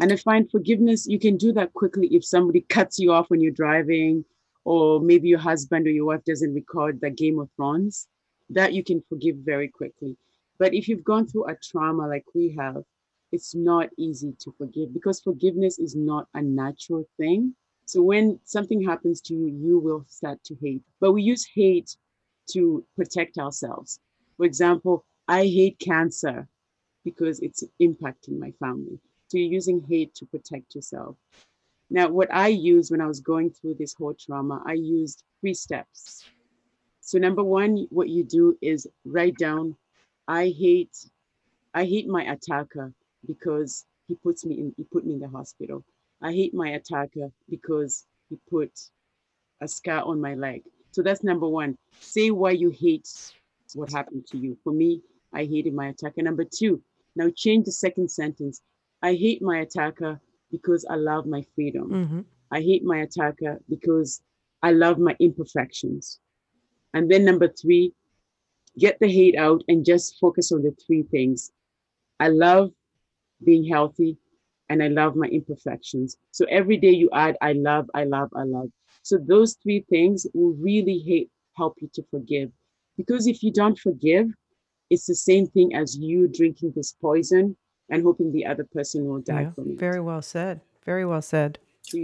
And 0.00 0.12
I 0.12 0.16
find 0.16 0.50
forgiveness, 0.50 1.06
you 1.06 1.18
can 1.18 1.36
do 1.36 1.52
that 1.52 1.72
quickly 1.72 2.08
if 2.08 2.24
somebody 2.24 2.62
cuts 2.62 2.98
you 2.98 3.12
off 3.12 3.30
when 3.30 3.40
you're 3.40 3.52
driving, 3.52 4.24
or 4.64 5.00
maybe 5.00 5.28
your 5.28 5.38
husband 5.38 5.86
or 5.86 5.90
your 5.90 6.06
wife 6.06 6.24
doesn't 6.24 6.54
record 6.54 7.00
the 7.00 7.10
Game 7.10 7.38
of 7.38 7.48
Thrones. 7.56 8.08
That 8.50 8.72
you 8.72 8.82
can 8.82 9.02
forgive 9.08 9.36
very 9.36 9.68
quickly. 9.68 10.16
But 10.58 10.74
if 10.74 10.88
you've 10.88 11.04
gone 11.04 11.26
through 11.26 11.48
a 11.48 11.56
trauma 11.56 12.06
like 12.06 12.24
we 12.34 12.54
have, 12.58 12.82
it's 13.32 13.54
not 13.54 13.88
easy 13.96 14.34
to 14.40 14.54
forgive 14.58 14.92
because 14.92 15.20
forgiveness 15.20 15.78
is 15.78 15.96
not 15.96 16.28
a 16.34 16.42
natural 16.42 17.04
thing. 17.16 17.54
So 17.86 18.02
when 18.02 18.38
something 18.44 18.82
happens 18.82 19.20
to 19.22 19.34
you, 19.34 19.46
you 19.46 19.78
will 19.78 20.04
start 20.08 20.42
to 20.44 20.56
hate. 20.60 20.82
But 21.00 21.12
we 21.12 21.22
use 21.22 21.44
hate 21.44 21.96
to 22.50 22.84
protect 22.96 23.38
ourselves. 23.38 23.98
For 24.36 24.46
example, 24.46 25.04
I 25.28 25.44
hate 25.44 25.78
cancer 25.78 26.46
because 27.04 27.40
it's 27.40 27.64
impacting 27.80 28.38
my 28.38 28.52
family. 28.60 28.98
So 29.34 29.38
you're 29.38 29.50
using 29.50 29.82
hate 29.88 30.14
to 30.14 30.26
protect 30.26 30.76
yourself. 30.76 31.16
Now, 31.90 32.08
what 32.08 32.32
I 32.32 32.46
used 32.46 32.92
when 32.92 33.00
I 33.00 33.08
was 33.08 33.18
going 33.18 33.50
through 33.50 33.74
this 33.74 33.92
whole 33.92 34.14
trauma, 34.14 34.62
I 34.64 34.74
used 34.74 35.24
three 35.40 35.54
steps. 35.54 36.22
So 37.00 37.18
number 37.18 37.42
one, 37.42 37.88
what 37.90 38.08
you 38.08 38.22
do 38.22 38.56
is 38.62 38.86
write 39.04 39.36
down, 39.36 39.74
I 40.28 40.54
hate, 40.56 41.10
I 41.74 41.84
hate 41.84 42.06
my 42.06 42.22
attacker 42.22 42.92
because 43.26 43.86
he 44.06 44.14
puts 44.14 44.44
me 44.46 44.54
in, 44.60 44.74
he 44.76 44.84
put 44.84 45.04
me 45.04 45.14
in 45.14 45.18
the 45.18 45.28
hospital. 45.28 45.82
I 46.22 46.30
hate 46.30 46.54
my 46.54 46.68
attacker 46.68 47.32
because 47.50 48.06
he 48.30 48.38
put 48.48 48.70
a 49.60 49.66
scar 49.66 50.04
on 50.04 50.20
my 50.20 50.36
leg. 50.36 50.62
So 50.92 51.02
that's 51.02 51.24
number 51.24 51.48
one. 51.48 51.76
Say 51.98 52.30
why 52.30 52.52
you 52.52 52.70
hate 52.70 53.10
what 53.74 53.90
happened 53.90 54.28
to 54.28 54.38
you. 54.38 54.56
For 54.62 54.72
me, 54.72 55.02
I 55.32 55.44
hated 55.44 55.74
my 55.74 55.88
attacker. 55.88 56.22
Number 56.22 56.44
two, 56.44 56.80
now 57.16 57.30
change 57.34 57.64
the 57.64 57.72
second 57.72 58.12
sentence. 58.12 58.62
I 59.04 59.14
hate 59.14 59.42
my 59.42 59.58
attacker 59.58 60.18
because 60.50 60.86
I 60.88 60.96
love 60.96 61.26
my 61.26 61.42
freedom. 61.54 61.88
hmm 61.90 62.20
I 62.50 62.60
hate 62.62 62.84
my 62.84 62.98
attacker 63.00 63.60
because 63.68 64.22
I 64.62 64.70
love 64.72 64.98
my 64.98 65.14
imperfections. 65.20 66.20
And 66.94 67.10
then 67.10 67.24
number 67.24 67.48
three, 67.48 67.92
get 68.78 68.98
the 69.00 69.10
hate 69.18 69.36
out 69.36 69.62
and 69.68 69.84
just 69.84 70.18
focus 70.20 70.52
on 70.52 70.62
the 70.62 70.74
three 70.86 71.02
things. 71.02 71.52
I 72.20 72.28
love 72.28 72.70
being 73.44 73.64
healthy 73.64 74.16
and 74.70 74.82
I 74.82 74.88
love 74.88 75.16
my 75.16 75.26
imperfections. 75.26 76.16
So 76.30 76.46
every 76.48 76.78
day 76.78 76.94
you 77.02 77.10
add, 77.12 77.36
I 77.42 77.52
love, 77.52 77.90
I 77.94 78.04
love, 78.04 78.30
I 78.34 78.44
love. 78.44 78.70
So 79.02 79.18
those 79.18 79.54
three 79.62 79.84
things 79.90 80.26
will 80.32 80.54
really 80.70 80.98
hate, 80.98 81.30
help 81.56 81.74
you 81.82 81.90
to 81.94 82.02
forgive. 82.10 82.50
Because 82.96 83.26
if 83.26 83.42
you 83.42 83.52
don't 83.52 83.78
forgive, 83.78 84.28
it's 84.90 85.06
the 85.06 85.20
same 85.30 85.46
thing 85.48 85.74
as 85.74 85.98
you 85.98 86.28
drinking 86.28 86.72
this 86.76 86.92
poison 87.00 87.56
and 87.90 88.02
hoping 88.02 88.32
the 88.32 88.46
other 88.46 88.64
person 88.64 89.06
will 89.06 89.20
die 89.20 89.42
Yeah, 89.42 89.50
from 89.52 89.72
it. 89.72 89.78
very 89.78 90.00
well 90.00 90.22
said. 90.22 90.60
Very 90.84 91.04
well 91.04 91.22
said. 91.22 91.58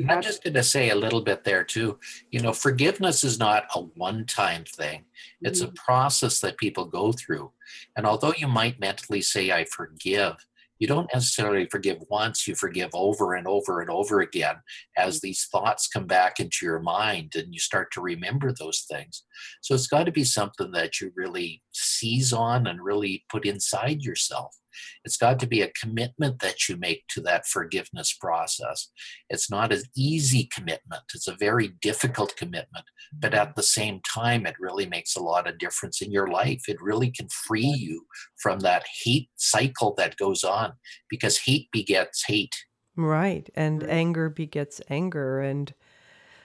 I'm 0.08 0.20
just 0.20 0.44
going 0.44 0.54
to 0.54 0.62
say 0.62 0.90
a 0.90 0.94
little 0.94 1.22
bit 1.22 1.42
there 1.42 1.64
too. 1.64 1.98
You 2.30 2.40
know, 2.40 2.52
forgiveness 2.52 3.24
is 3.24 3.38
not 3.38 3.64
a 3.74 3.80
one 3.80 4.26
time 4.26 4.64
thing, 4.64 5.04
it's 5.40 5.62
a 5.62 5.68
process 5.68 6.40
that 6.40 6.58
people 6.58 6.84
go 6.84 7.12
through. 7.12 7.52
And 7.96 8.06
although 8.06 8.34
you 8.36 8.46
might 8.46 8.78
mentally 8.78 9.22
say, 9.22 9.50
I 9.52 9.64
forgive, 9.64 10.34
You 10.80 10.86
don't 10.86 11.10
necessarily 11.12 11.66
forgive 11.70 11.98
once, 12.08 12.48
you 12.48 12.54
forgive 12.54 12.90
over 12.94 13.34
and 13.34 13.46
over 13.46 13.82
and 13.82 13.90
over 13.90 14.22
again 14.22 14.56
as 14.96 15.18
mm. 15.18 15.20
these 15.20 15.46
thoughts 15.52 15.86
come 15.86 16.06
back 16.06 16.40
into 16.40 16.64
your 16.64 16.80
mind 16.80 17.34
and 17.36 17.52
you 17.52 17.60
start 17.60 17.92
to 17.92 18.00
remember 18.00 18.50
those 18.52 18.86
things. 18.90 19.24
So 19.60 19.74
it's 19.74 19.86
got 19.86 20.06
to 20.06 20.12
be 20.12 20.24
something 20.24 20.70
that 20.72 20.98
you 21.00 21.12
really 21.14 21.62
seize 21.72 22.32
on 22.32 22.66
and 22.66 22.82
really 22.82 23.24
put 23.28 23.46
inside 23.46 24.02
yourself. 24.02 24.56
It's 25.04 25.16
got 25.16 25.38
to 25.40 25.46
be 25.46 25.62
a 25.62 25.72
commitment 25.80 26.40
that 26.40 26.68
you 26.68 26.76
make 26.76 27.06
to 27.08 27.20
that 27.22 27.46
forgiveness 27.46 28.16
process. 28.18 28.90
It's 29.28 29.50
not 29.50 29.72
an 29.72 29.82
easy 29.96 30.48
commitment, 30.54 31.02
it's 31.14 31.28
a 31.28 31.36
very 31.38 31.72
difficult 31.80 32.36
commitment, 32.36 32.84
but 33.12 33.34
at 33.34 33.48
mm-hmm. 33.48 33.52
the 33.56 33.62
same 33.62 34.00
time, 34.12 34.46
it 34.46 34.54
really 34.60 34.86
makes 34.86 35.16
a 35.16 35.22
lot 35.22 35.48
of 35.48 35.58
difference 35.58 36.00
in 36.00 36.12
your 36.12 36.28
life. 36.28 36.62
It 36.68 36.80
really 36.80 37.10
can 37.10 37.28
free 37.28 37.62
you 37.62 38.06
from 38.40 38.60
that 38.60 38.84
hate 39.02 39.28
cycle 39.36 39.94
that 39.98 40.16
goes 40.16 40.44
on 40.44 40.72
because 41.08 41.38
hate 41.38 41.68
begets 41.72 42.24
hate. 42.26 42.54
Right. 42.96 43.48
And 43.54 43.80
mm-hmm. 43.80 43.90
anger 43.90 44.30
begets 44.30 44.80
anger. 44.88 45.40
And 45.40 45.72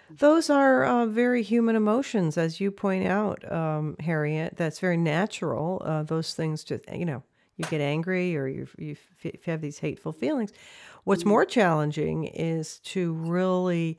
those 0.09 0.49
are 0.49 0.85
uh, 0.85 1.05
very 1.05 1.41
human 1.41 1.75
emotions, 1.75 2.37
as 2.37 2.59
you 2.59 2.71
point 2.71 3.07
out, 3.07 3.51
um, 3.51 3.95
Harriet. 3.99 4.55
That's 4.57 4.79
very 4.79 4.97
natural. 4.97 5.81
Uh, 5.83 6.03
those 6.03 6.33
things, 6.33 6.63
to 6.65 6.79
you 6.93 7.05
know, 7.05 7.23
you 7.57 7.65
get 7.65 7.81
angry 7.81 8.35
or 8.35 8.47
you, 8.47 8.67
you, 8.77 8.95
you 9.23 9.31
have 9.45 9.61
these 9.61 9.79
hateful 9.79 10.11
feelings. 10.11 10.51
What's 11.03 11.21
mm-hmm. 11.21 11.29
more 11.29 11.45
challenging 11.45 12.25
is 12.25 12.79
to 12.79 13.13
really 13.13 13.97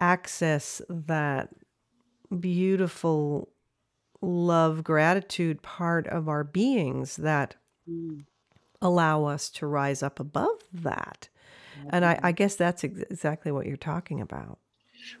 access 0.00 0.82
that 0.88 1.50
beautiful 2.40 3.48
love, 4.20 4.84
gratitude 4.84 5.62
part 5.62 6.06
of 6.06 6.28
our 6.28 6.44
beings 6.44 7.16
that 7.16 7.56
mm. 7.88 8.24
allow 8.80 9.24
us 9.24 9.50
to 9.50 9.66
rise 9.66 10.02
up 10.02 10.20
above 10.20 10.58
that. 10.72 11.28
And 11.90 12.04
I, 12.04 12.18
I 12.22 12.32
guess 12.32 12.54
that's 12.54 12.84
ex- 12.84 13.00
exactly 13.10 13.50
what 13.50 13.66
you're 13.66 13.76
talking 13.76 14.20
about. 14.20 14.58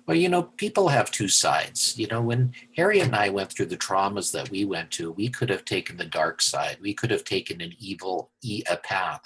Well, 0.06 0.16
you 0.16 0.28
know, 0.28 0.42
people 0.42 0.88
have 0.88 1.10
two 1.10 1.28
sides. 1.28 1.98
You 1.98 2.06
know, 2.06 2.20
when 2.20 2.52
Harry 2.76 3.00
and 3.00 3.14
I 3.14 3.28
went 3.28 3.52
through 3.52 3.66
the 3.66 3.76
traumas 3.76 4.32
that 4.32 4.50
we 4.50 4.64
went 4.64 4.90
to, 4.92 5.12
we 5.12 5.28
could 5.28 5.50
have 5.50 5.64
taken 5.64 5.96
the 5.96 6.04
dark 6.04 6.42
side. 6.42 6.78
We 6.80 6.94
could 6.94 7.10
have 7.10 7.24
taken 7.24 7.60
an 7.60 7.72
evil 7.78 8.30
a 8.70 8.76
path. 8.76 9.22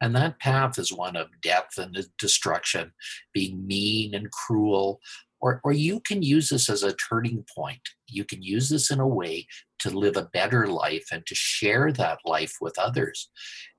And 0.00 0.14
that 0.16 0.38
path 0.38 0.78
is 0.78 0.92
one 0.92 1.16
of 1.16 1.28
death 1.42 1.78
and 1.78 2.06
destruction, 2.18 2.92
being 3.32 3.66
mean 3.66 4.14
and 4.14 4.30
cruel. 4.30 5.00
Or, 5.40 5.60
or 5.62 5.72
you 5.72 6.00
can 6.00 6.22
use 6.22 6.48
this 6.48 6.68
as 6.68 6.82
a 6.82 6.94
turning 6.94 7.44
point. 7.54 7.80
You 8.08 8.24
can 8.24 8.42
use 8.42 8.68
this 8.68 8.90
in 8.90 9.00
a 9.00 9.06
way 9.06 9.46
to 9.80 9.90
live 9.90 10.16
a 10.16 10.28
better 10.32 10.66
life 10.66 11.06
and 11.12 11.26
to 11.26 11.34
share 11.34 11.92
that 11.92 12.18
life 12.24 12.56
with 12.60 12.78
others. 12.78 13.30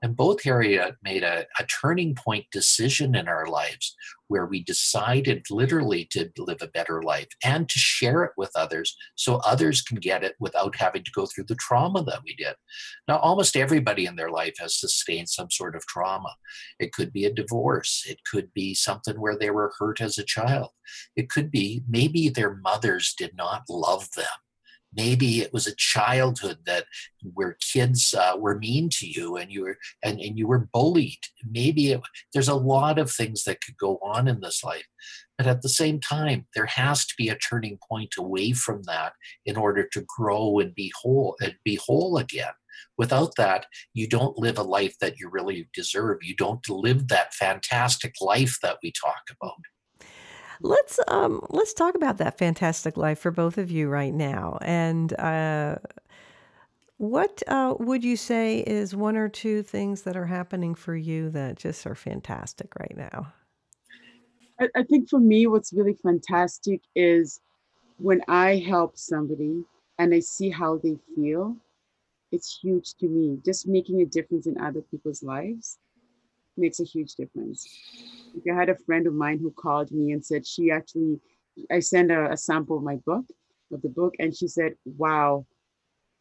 And 0.01 0.15
both 0.15 0.43
Harriet 0.43 0.95
made 1.03 1.23
a, 1.23 1.45
a 1.59 1.65
turning 1.65 2.15
point 2.15 2.45
decision 2.51 3.15
in 3.15 3.27
our 3.27 3.47
lives 3.47 3.95
where 4.27 4.45
we 4.45 4.63
decided 4.63 5.45
literally 5.49 6.05
to 6.12 6.29
live 6.38 6.59
a 6.62 6.67
better 6.67 7.01
life 7.01 7.27
and 7.43 7.67
to 7.67 7.79
share 7.79 8.23
it 8.23 8.31
with 8.38 8.51
others 8.55 8.95
so 9.15 9.38
others 9.38 9.81
can 9.81 9.97
get 9.97 10.23
it 10.23 10.35
without 10.39 10.75
having 10.75 11.03
to 11.03 11.12
go 11.12 11.25
through 11.25 11.45
the 11.45 11.55
trauma 11.55 12.03
that 12.03 12.21
we 12.23 12.35
did. 12.35 12.53
Now, 13.07 13.17
almost 13.17 13.57
everybody 13.57 14.05
in 14.05 14.15
their 14.15 14.29
life 14.29 14.55
has 14.59 14.79
sustained 14.79 15.29
some 15.29 15.49
sort 15.49 15.75
of 15.75 15.85
trauma. 15.88 16.35
It 16.79 16.93
could 16.93 17.12
be 17.12 17.25
a 17.25 17.33
divorce, 17.33 18.05
it 18.07 18.19
could 18.29 18.53
be 18.53 18.73
something 18.73 19.19
where 19.19 19.38
they 19.38 19.49
were 19.49 19.73
hurt 19.79 19.99
as 19.99 20.17
a 20.17 20.23
child, 20.23 20.69
it 21.15 21.29
could 21.29 21.51
be 21.51 21.83
maybe 21.89 22.29
their 22.29 22.55
mothers 22.55 23.13
did 23.17 23.35
not 23.35 23.63
love 23.67 24.12
them 24.15 24.25
maybe 24.93 25.41
it 25.41 25.54
was 25.54 25.67
a 25.67 25.75
childhood 25.75 26.58
that 26.65 26.86
where 27.34 27.58
kids 27.73 28.13
uh, 28.13 28.36
were 28.38 28.58
mean 28.58 28.89
to 28.89 29.08
you 29.08 29.36
and 29.36 29.52
you 29.52 29.63
were 29.63 29.78
and, 30.04 30.19
and 30.19 30.38
you 30.38 30.47
were 30.47 30.67
bullied. 30.73 31.19
Maybe 31.49 31.91
it, 31.91 32.02
there's 32.34 32.47
a 32.47 32.56
lot 32.56 32.97
of 32.97 33.12
things 33.12 33.43
that 33.43 33.62
could 33.62 33.78
go 33.78 33.97
on 34.02 34.28
in 34.28 34.39
this 34.41 34.63
life 34.63 34.86
but 35.39 35.47
at 35.47 35.62
the 35.62 35.69
same 35.69 36.02
time 36.02 36.45
there 36.54 36.65
has 36.65 37.06
to 37.06 37.13
be 37.17 37.30
a 37.30 37.38
turning 37.38 37.80
point 37.89 38.15
away 38.17 38.52
from 38.52 38.84
that 38.84 39.13
in 39.45 39.56
order 39.56 39.88
to 39.93 40.06
grow 40.06 40.60
and 40.60 40.75
be 40.75 40.91
whole 41.02 41.38
and 41.41 41.56
be 41.63 41.80
whole 41.82 42.17
again. 42.17 42.52
Without 42.97 43.38
that 43.38 43.65
you 43.93 44.06
don't 44.06 44.38
live 44.38 44.58
a 44.58 44.63
life 44.63 44.95
that 44.99 45.17
you 45.17 45.30
really 45.30 45.69
deserve. 45.73 46.17
You 46.21 46.36
don't 46.36 46.67
live 46.69 47.08
that 47.08 47.34
fantastic 47.34 48.15
life 48.19 48.58
that 48.62 48.80
we 48.84 48.91
talk 48.91 49.21
about 49.32 49.56
Let's 50.62 51.00
um 51.08 51.45
let's 51.50 51.74
talk 51.74 51.95
about 51.95 52.17
that 52.17 52.38
fantastic 52.38 52.98
life 52.98 53.19
for 53.19 53.32
both 53.32 53.58
of 53.58 53.72
you 53.72 53.88
right 53.88 54.13
now. 54.13 54.58
And 54.62 55.17
uh, 55.17 55.78
what 56.98 57.41
uh, 57.48 57.76
would 57.80 58.04
you 58.04 58.17
say 58.17 58.60
is 58.60 58.93
one 58.95 59.15
or 59.15 59.30
two 59.30 59.63
things 59.63 60.02
that 60.02 60.17
are 60.17 60.26
happening 60.26 60.76
for 60.76 60.95
you 60.95 61.30
that 61.30 61.58
just 61.58 61.88
are 61.88 61.95
fantastic 61.95 62.76
right 62.76 62.95
now? 62.95 63.34
I, 64.60 64.67
I 64.76 64.84
think 64.84 65.10
for 65.10 65.19
me, 65.19 65.48
what's 65.48 65.72
really 65.72 65.93
fantastic 65.93 66.82
is 66.95 67.39
when 67.98 68.22
I 68.28 68.58
help 68.58 68.98
somebody 68.98 69.63
and 69.98 70.13
I 70.13 70.19
see 70.19 70.50
how 70.50 70.78
they 70.78 70.98
feel. 71.15 71.56
It's 72.32 72.60
huge 72.62 72.95
to 72.95 73.08
me. 73.08 73.39
Just 73.45 73.67
making 73.67 74.02
a 74.02 74.06
difference 74.06 74.48
in 74.48 74.60
other 74.60 74.82
people's 74.82 75.24
lives 75.24 75.80
makes 76.58 76.80
a 76.80 76.86
huge 76.86 77.15
difference. 77.15 77.67
I 78.52 78.56
had 78.56 78.69
a 78.69 78.75
friend 78.75 79.08
of 79.08 79.13
mine 79.13 79.39
who 79.39 79.52
called 79.52 79.91
me 79.91 80.12
and 80.12 80.25
said 80.25 80.45
she 80.45 80.71
actually, 80.71 81.19
I 81.71 81.80
sent 81.80 82.12
a, 82.12 82.32
a 82.32 82.38
sample 82.38 82.78
of 82.78 82.84
my 82.84 82.97
book, 83.06 83.25
of 83.71 83.82
the 83.82 83.89
book, 83.89 84.15
and 84.19 84.36
she 84.36 84.47
said, 84.47 84.73
wow, 84.86 85.45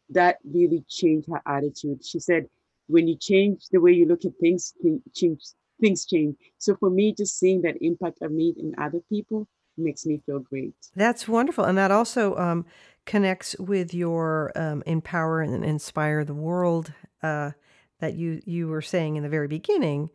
that 0.09 0.37
really 0.43 0.83
changed 0.89 1.27
her 1.31 1.41
attitude. 1.45 2.03
She 2.03 2.19
said, 2.19 2.45
when 2.87 3.07
you 3.07 3.15
change 3.17 3.65
the 3.71 3.79
way 3.79 3.91
you 3.91 4.07
look 4.07 4.25
at 4.25 4.31
things, 4.41 4.73
change, 5.13 5.41
things 5.79 6.05
change. 6.05 6.35
So 6.57 6.75
for 6.75 6.89
me, 6.89 7.13
just 7.13 7.37
seeing 7.37 7.61
that 7.61 7.75
impact 7.81 8.19
I've 8.23 8.31
made 8.31 8.57
in 8.57 8.73
other 8.79 9.01
people 9.09 9.47
makes 9.77 10.05
me 10.05 10.21
feel 10.25 10.39
great. 10.39 10.73
That's 10.95 11.27
wonderful. 11.27 11.63
And 11.63 11.77
that 11.77 11.91
also 11.91 12.35
um, 12.35 12.65
connects 13.05 13.55
with 13.59 13.93
your 13.93 14.51
um, 14.55 14.83
empower 14.85 15.41
and 15.41 15.63
inspire 15.63 16.25
the 16.25 16.33
world 16.33 16.91
uh, 17.23 17.51
that 17.99 18.15
you, 18.15 18.41
you 18.45 18.67
were 18.67 18.81
saying 18.81 19.15
in 19.15 19.23
the 19.23 19.29
very 19.29 19.47
beginning 19.47 20.09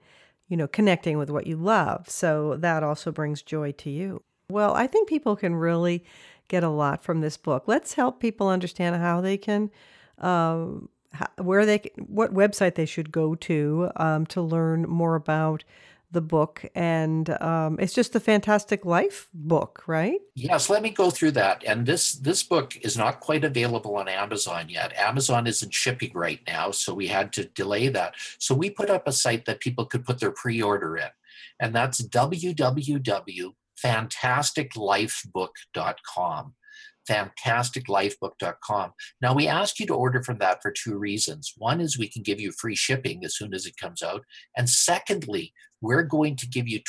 you 0.49 0.57
know, 0.57 0.67
connecting 0.67 1.19
with 1.19 1.31
what 1.31 1.47
you 1.47 1.57
love. 1.57 2.09
So 2.09 2.57
that 2.57 2.83
also 2.83 3.11
brings 3.11 3.43
joy 3.43 3.73
to 3.73 3.91
you. 3.91 4.23
Well, 4.51 4.75
I 4.75 4.87
think 4.87 5.09
people 5.09 5.37
can 5.37 5.55
really 5.55 6.05
get 6.49 6.63
a 6.63 6.69
lot 6.69 7.03
from 7.03 7.21
this 7.21 7.37
book. 7.37 7.65
Let's 7.67 7.95
help 7.95 8.21
people 8.21 8.49
understand 8.49 8.97
how 8.97 9.21
they 9.21 9.39
can, 9.39 9.71
um, 10.19 10.89
where 11.39 11.65
they, 11.65 11.81
what 11.97 12.35
website 12.35 12.75
they 12.75 12.87
should 12.87 13.11
go 13.11 13.35
to 13.37 13.91
um, 13.97 14.27
to 14.27 14.43
learn 14.43 14.83
more 14.83 15.15
about 15.15 15.65
the 16.15 16.23
book 16.23 16.65
and 16.75 17.29
um, 17.43 17.77
it's 17.79 17.93
just 17.93 18.17
a 18.17 18.21
fantastic 18.21 18.87
life 18.87 19.29
book 19.35 19.83
right? 19.87 20.21
Yes 20.35 20.71
let 20.71 20.83
me 20.83 20.91
go 20.91 21.11
through 21.11 21.33
that 21.33 21.63
and 21.67 21.85
this 21.85 22.15
this 22.15 22.43
book 22.43 22.75
is 22.83 22.97
not 22.97 23.21
quite 23.21 23.45
available 23.45 23.97
on 23.97 24.09
amazon 24.09 24.69
yet. 24.69 24.95
Amazon 24.97 25.47
isn't 25.47 25.75
shipping 25.75 26.13
right 26.15 26.41
now 26.47 26.71
so 26.71 26.95
we 26.95 27.09
had 27.09 27.33
to 27.35 27.45
delay 27.45 27.89
that. 27.89 28.15
So 28.39 28.55
we 28.55 28.71
put 28.71 28.89
up 28.89 29.07
a 29.07 29.13
site 29.13 29.45
that 29.45 29.61
people 29.61 29.85
could 29.85 30.07
put 30.07 30.21
their 30.21 30.33
pre-order 30.33 30.97
in 30.97 31.11
and 31.61 31.75
that's 31.75 32.01
www.fantasticlifebook.com 32.01 33.55
fantasticlifebook.com. 33.85 36.55
Now, 37.09 37.31
we 39.35 39.49
ask 39.49 39.81
you 39.81 39.87
to 39.87 39.95
order 39.95 40.23
from 40.23 40.39
that 40.39 40.63
for 40.63 40.71
two 40.71 40.97
reasons. 40.97 41.53
One 41.57 41.81
is 41.81 41.99
we 41.99 42.09
can 42.09 42.23
give 42.23 42.41
you 42.41 42.53
free 42.53 42.77
shipping 42.77 43.25
as 43.25 43.37
soon 43.37 43.55
as 43.55 43.67
it 43.67 43.77
comes 43.77 44.03
out. 44.03 44.23
And 44.57 44.69
secondly, 44.69 45.53
we're 45.81 46.03
going 46.03 46.37
to 46.37 46.49
give 46.49 46.67
you 46.67 46.81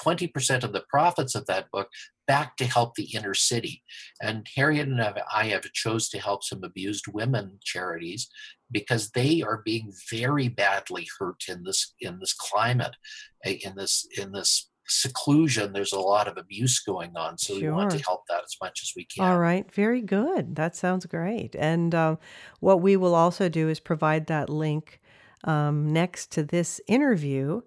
20% 0.00 0.64
of 0.64 0.72
the 0.72 0.84
profits 0.88 1.34
of 1.34 1.46
that 1.46 1.70
book 1.72 1.88
back 2.26 2.56
to 2.56 2.64
help 2.64 2.94
the 2.94 3.14
inner 3.14 3.34
city. 3.34 3.82
And 4.22 4.46
Harriet 4.54 4.88
and 4.88 5.00
I 5.00 5.46
have 5.46 5.70
chose 5.72 6.08
to 6.10 6.20
help 6.20 6.44
some 6.44 6.62
abused 6.62 7.06
women 7.08 7.58
charities 7.62 8.28
because 8.70 9.10
they 9.10 9.42
are 9.42 9.62
being 9.64 9.92
very 10.10 10.48
badly 10.48 11.06
hurt 11.18 11.44
in 11.48 11.64
this 11.64 11.94
in 12.00 12.18
this 12.20 12.32
climate, 12.32 12.96
eh, 13.44 13.58
in 13.64 13.74
this 13.76 14.06
in 14.16 14.32
this 14.32 14.70
seclusion, 14.86 15.72
there's 15.72 15.92
a 15.92 16.00
lot 16.00 16.28
of 16.28 16.36
abuse 16.36 16.80
going 16.80 17.16
on. 17.16 17.38
So 17.38 17.54
sure. 17.54 17.70
we 17.70 17.76
want 17.76 17.90
to 17.92 17.98
help 17.98 18.26
that 18.28 18.42
as 18.44 18.56
much 18.62 18.80
as 18.82 18.92
we 18.96 19.04
can. 19.04 19.24
All 19.24 19.38
right. 19.38 19.70
Very 19.72 20.00
good. 20.00 20.56
That 20.56 20.76
sounds 20.76 21.06
great. 21.06 21.54
And 21.58 21.94
uh, 21.94 22.16
what 22.60 22.80
we 22.80 22.96
will 22.96 23.14
also 23.14 23.48
do 23.48 23.68
is 23.68 23.80
provide 23.80 24.26
that 24.26 24.48
link 24.48 25.00
um, 25.44 25.92
next 25.92 26.32
to 26.32 26.42
this 26.42 26.80
interview. 26.86 27.62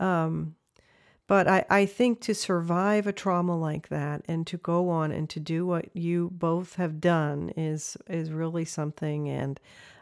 Um, 0.00 0.54
but 1.26 1.46
I, 1.46 1.64
I 1.68 1.86
think 1.86 2.22
to 2.22 2.34
survive 2.34 3.06
a 3.06 3.12
trauma 3.12 3.56
like 3.56 3.88
that 3.88 4.22
and 4.26 4.46
to 4.46 4.56
go 4.56 4.88
on 4.88 5.12
and 5.12 5.28
to 5.30 5.38
do 5.38 5.66
what 5.66 5.94
you 5.94 6.30
both 6.32 6.76
have 6.76 7.00
done 7.00 7.50
is 7.56 7.98
is 8.08 8.32
really 8.32 8.64
something. 8.64 9.28
And 9.28 9.60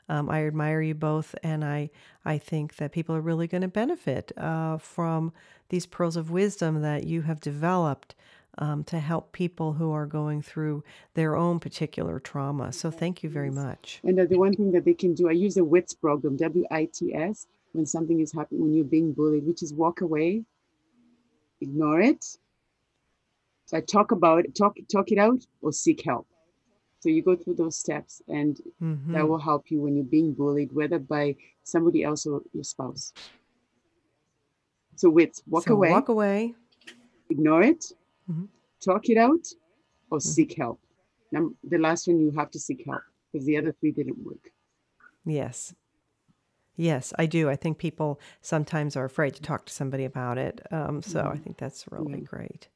um, 0.08 0.28
I 0.30 0.46
admire 0.46 0.80
you 0.80 0.94
both, 0.94 1.34
and 1.42 1.64
I 1.64 1.90
I 2.24 2.38
think 2.38 2.76
that 2.76 2.92
people 2.92 3.14
are 3.14 3.20
really 3.20 3.46
going 3.46 3.62
to 3.62 3.68
benefit 3.68 4.32
uh, 4.36 4.78
from 4.78 5.32
these 5.68 5.86
pearls 5.86 6.16
of 6.16 6.30
wisdom 6.30 6.82
that 6.82 7.04
you 7.04 7.22
have 7.22 7.40
developed 7.40 8.14
um, 8.58 8.84
to 8.84 8.98
help 8.98 9.32
people 9.32 9.74
who 9.74 9.92
are 9.92 10.06
going 10.06 10.42
through 10.42 10.82
their 11.14 11.36
own 11.36 11.58
particular 11.60 12.18
trauma. 12.20 12.72
So 12.72 12.90
thank 12.90 13.22
you 13.22 13.28
very 13.28 13.50
much. 13.50 14.00
And 14.02 14.18
uh, 14.18 14.24
the 14.24 14.38
one 14.38 14.54
thing 14.54 14.72
that 14.72 14.84
they 14.84 14.94
can 14.94 15.14
do, 15.14 15.28
I 15.28 15.32
use 15.32 15.54
the 15.54 15.64
WITS 15.64 15.94
program, 15.94 16.36
W 16.36 16.64
I 16.70 16.88
T 16.92 17.14
S, 17.14 17.46
when 17.72 17.86
something 17.86 18.20
is 18.20 18.32
happening, 18.32 18.62
when 18.62 18.74
you're 18.74 18.84
being 18.84 19.12
bullied, 19.12 19.46
which 19.46 19.62
is 19.62 19.74
walk 19.74 20.00
away, 20.00 20.44
ignore 21.60 22.00
it. 22.00 22.24
So 23.66 23.76
I 23.76 23.80
talk 23.80 24.12
about 24.12 24.44
it, 24.44 24.54
talk 24.54 24.76
talk 24.90 25.10
it 25.10 25.18
out, 25.18 25.44
or 25.60 25.72
seek 25.72 26.02
help. 26.04 26.26
So 27.06 27.10
you 27.10 27.22
go 27.22 27.36
through 27.36 27.54
those 27.54 27.76
steps, 27.78 28.20
and 28.26 28.60
Mhm. 28.82 29.12
that 29.12 29.28
will 29.28 29.38
help 29.38 29.70
you 29.70 29.80
when 29.80 29.94
you're 29.94 30.12
being 30.18 30.34
bullied, 30.34 30.72
whether 30.72 30.98
by 30.98 31.36
somebody 31.62 32.02
else 32.02 32.26
or 32.26 32.42
your 32.52 32.64
spouse. 32.64 33.14
So 34.96 35.08
with 35.08 35.40
walk 35.46 35.68
So 35.68 35.74
away, 35.74 35.90
Walk 35.92 36.08
away. 36.08 36.56
ignore 37.30 37.62
it, 37.62 37.84
Mhm. 38.28 38.48
talk 38.84 39.08
it 39.08 39.18
out, 39.18 39.46
or 40.10 40.18
Mhm. 40.18 40.22
seek 40.22 40.54
help. 40.54 40.80
Num- 41.30 41.56
the 41.62 41.78
last 41.78 42.08
one 42.08 42.18
you 42.18 42.32
have 42.32 42.50
to 42.50 42.58
seek 42.58 42.84
help 42.84 43.02
because 43.30 43.46
the 43.46 43.56
other 43.56 43.70
three 43.70 43.92
didn't 43.92 44.18
work. 44.24 44.52
Yes. 45.24 45.76
Yes, 46.74 47.12
I 47.16 47.26
do. 47.26 47.48
I 47.48 47.54
think 47.54 47.78
people 47.78 48.18
sometimes 48.40 48.96
are 48.96 49.04
afraid 49.04 49.34
to 49.36 49.42
talk 49.42 49.64
to 49.66 49.72
somebody 49.72 50.04
about 50.04 50.38
it. 50.38 50.60
Um, 50.72 51.02
so 51.02 51.20
I 51.20 51.36
Mhm. 51.36 51.42
think 51.44 51.56
that's 51.58 51.86
really 51.92 52.22
great. 52.22 52.68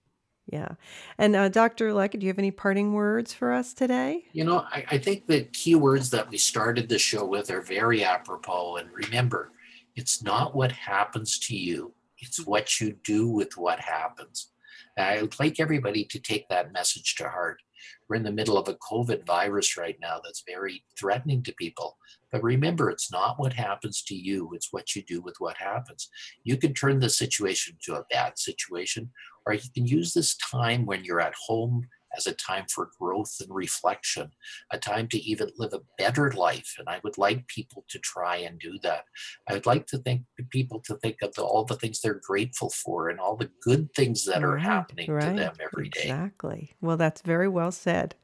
Yeah. 0.46 0.70
And 1.16 1.36
uh, 1.36 1.48
Dr. 1.48 1.90
Lycka, 1.90 2.18
do 2.18 2.26
you 2.26 2.30
have 2.30 2.38
any 2.38 2.50
parting 2.50 2.92
words 2.92 3.32
for 3.32 3.52
us 3.52 3.72
today? 3.72 4.24
You 4.32 4.44
know, 4.44 4.66
I, 4.70 4.84
I 4.90 4.98
think 4.98 5.26
the 5.26 5.44
keywords 5.44 6.10
that 6.10 6.28
we 6.28 6.38
started 6.38 6.88
the 6.88 6.98
show 6.98 7.24
with 7.24 7.50
are 7.50 7.60
very 7.60 8.02
apropos. 8.02 8.76
And 8.76 8.90
remember, 8.92 9.52
it's 9.94 10.22
not 10.22 10.56
what 10.56 10.72
happens 10.72 11.38
to 11.40 11.56
you, 11.56 11.92
it's 12.18 12.44
what 12.44 12.80
you 12.80 12.96
do 13.04 13.28
with 13.28 13.56
what 13.56 13.80
happens. 13.80 14.50
I'd 14.98 15.38
like 15.38 15.60
everybody 15.60 16.04
to 16.04 16.18
take 16.18 16.48
that 16.48 16.72
message 16.72 17.14
to 17.16 17.28
heart. 17.28 17.62
We're 18.08 18.16
in 18.16 18.22
the 18.22 18.32
middle 18.32 18.58
of 18.58 18.68
a 18.68 18.74
COVID 18.74 19.24
virus 19.24 19.76
right 19.76 19.96
now 20.00 20.20
that's 20.22 20.42
very 20.46 20.84
threatening 20.98 21.42
to 21.44 21.54
people. 21.54 21.96
But 22.32 22.42
remember, 22.42 22.90
it's 22.90 23.10
not 23.10 23.38
what 23.38 23.52
happens 23.52 24.02
to 24.02 24.14
you, 24.14 24.50
it's 24.54 24.72
what 24.72 24.94
you 24.94 25.02
do 25.02 25.20
with 25.20 25.36
what 25.38 25.56
happens. 25.56 26.08
You 26.44 26.56
can 26.56 26.74
turn 26.74 27.00
the 27.00 27.08
situation 27.08 27.76
to 27.84 27.94
a 27.94 28.04
bad 28.10 28.38
situation, 28.38 29.10
or 29.46 29.54
you 29.54 29.70
can 29.74 29.86
use 29.86 30.12
this 30.12 30.36
time 30.36 30.86
when 30.86 31.04
you're 31.04 31.20
at 31.20 31.34
home 31.46 31.88
as 32.16 32.26
a 32.26 32.34
time 32.34 32.66
for 32.72 32.90
growth 32.98 33.36
and 33.40 33.54
reflection, 33.54 34.32
a 34.72 34.78
time 34.78 35.06
to 35.08 35.18
even 35.18 35.48
live 35.56 35.72
a 35.72 35.80
better 35.96 36.32
life. 36.32 36.74
And 36.78 36.88
I 36.88 37.00
would 37.04 37.16
like 37.18 37.46
people 37.46 37.84
to 37.88 37.98
try 38.00 38.36
and 38.36 38.58
do 38.58 38.78
that. 38.82 39.04
I 39.48 39.52
would 39.52 39.66
like 39.66 39.86
to 39.88 39.98
think 39.98 40.24
people 40.50 40.80
to 40.86 40.96
think 40.96 41.22
of 41.22 41.34
the, 41.34 41.42
all 41.42 41.64
the 41.64 41.76
things 41.76 42.00
they're 42.00 42.20
grateful 42.26 42.70
for 42.70 43.08
and 43.08 43.20
all 43.20 43.36
the 43.36 43.50
good 43.62 43.92
things 43.94 44.24
that 44.24 44.42
are 44.42 44.56
Right, 44.56 44.56
happening 44.56 45.14
to 45.20 45.30
them 45.32 45.54
every 45.60 45.88
day. 45.88 46.16
Exactly. 46.16 46.72
Well, 46.80 46.96
that's 46.96 47.20
very 47.20 47.48
well 47.48 47.72
said. 47.72 48.14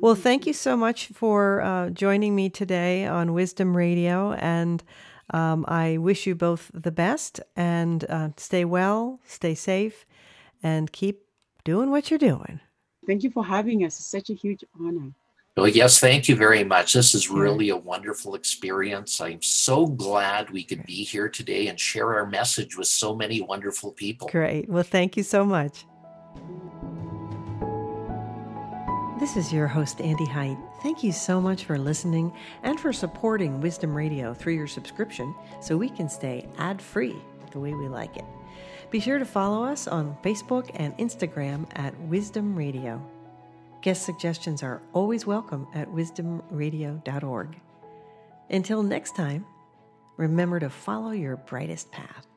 Well, 0.00 0.14
thank 0.16 0.46
you 0.46 0.52
so 0.52 0.76
much 0.76 1.08
for 1.08 1.62
uh, 1.62 1.90
joining 1.90 2.36
me 2.36 2.50
today 2.50 3.06
on 3.06 3.34
Wisdom 3.34 3.76
Radio. 3.76 4.32
And 4.34 4.84
um, 5.30 5.64
I 5.68 5.98
wish 5.98 6.26
you 6.26 6.34
both 6.34 6.70
the 6.74 6.92
best 6.92 7.40
and 7.56 8.04
uh, 8.10 8.30
stay 8.36 8.64
well, 8.64 9.20
stay 9.24 9.54
safe, 9.54 10.06
and 10.62 10.90
keep 10.92 11.22
doing 11.64 11.90
what 11.90 12.10
you're 12.10 12.18
doing. 12.18 12.60
Thank 13.06 13.22
you 13.22 13.30
for 13.30 13.44
having 13.44 13.84
us. 13.84 13.98
It's 13.98 14.06
such 14.06 14.30
a 14.30 14.34
huge 14.34 14.64
honor. 14.78 15.12
Well, 15.56 15.66
yes, 15.66 15.98
thank 15.98 16.28
you 16.28 16.36
very 16.36 16.62
much. 16.62 16.92
This 16.92 17.16
is 17.16 17.28
really 17.28 17.70
a 17.70 17.76
wonderful 17.76 18.36
experience. 18.36 19.20
I'm 19.20 19.42
so 19.42 19.86
glad 19.86 20.50
we 20.50 20.62
could 20.62 20.86
be 20.86 21.02
here 21.02 21.28
today 21.28 21.66
and 21.66 21.80
share 21.80 22.14
our 22.14 22.26
message 22.26 22.76
with 22.76 22.86
so 22.86 23.12
many 23.16 23.40
wonderful 23.40 23.90
people. 23.90 24.28
Great. 24.28 24.68
Well, 24.68 24.84
thank 24.84 25.16
you 25.16 25.24
so 25.24 25.44
much. 25.44 25.84
This 29.18 29.36
is 29.36 29.52
your 29.52 29.66
host, 29.66 30.00
Andy 30.00 30.26
Height. 30.26 30.56
Thank 30.80 31.02
you 31.02 31.10
so 31.10 31.40
much 31.40 31.64
for 31.64 31.76
listening 31.76 32.32
and 32.62 32.78
for 32.78 32.92
supporting 32.92 33.60
Wisdom 33.60 33.92
Radio 33.96 34.32
through 34.32 34.54
your 34.54 34.68
subscription 34.68 35.34
so 35.60 35.76
we 35.76 35.88
can 35.88 36.08
stay 36.08 36.46
ad 36.58 36.80
free 36.80 37.16
the 37.50 37.58
way 37.58 37.74
we 37.74 37.88
like 37.88 38.16
it. 38.16 38.24
Be 38.90 39.00
sure 39.00 39.18
to 39.18 39.26
follow 39.26 39.64
us 39.64 39.86
on 39.86 40.16
Facebook 40.22 40.70
and 40.74 40.96
Instagram 40.96 41.66
at 41.74 41.98
Wisdom 42.00 42.56
Radio. 42.56 43.02
Guest 43.82 44.02
suggestions 44.02 44.62
are 44.62 44.80
always 44.94 45.26
welcome 45.26 45.66
at 45.74 45.88
wisdomradio.org. 45.88 47.60
Until 48.48 48.82
next 48.82 49.14
time, 49.14 49.44
remember 50.16 50.58
to 50.60 50.70
follow 50.70 51.10
your 51.10 51.36
brightest 51.36 51.92
path. 51.92 52.27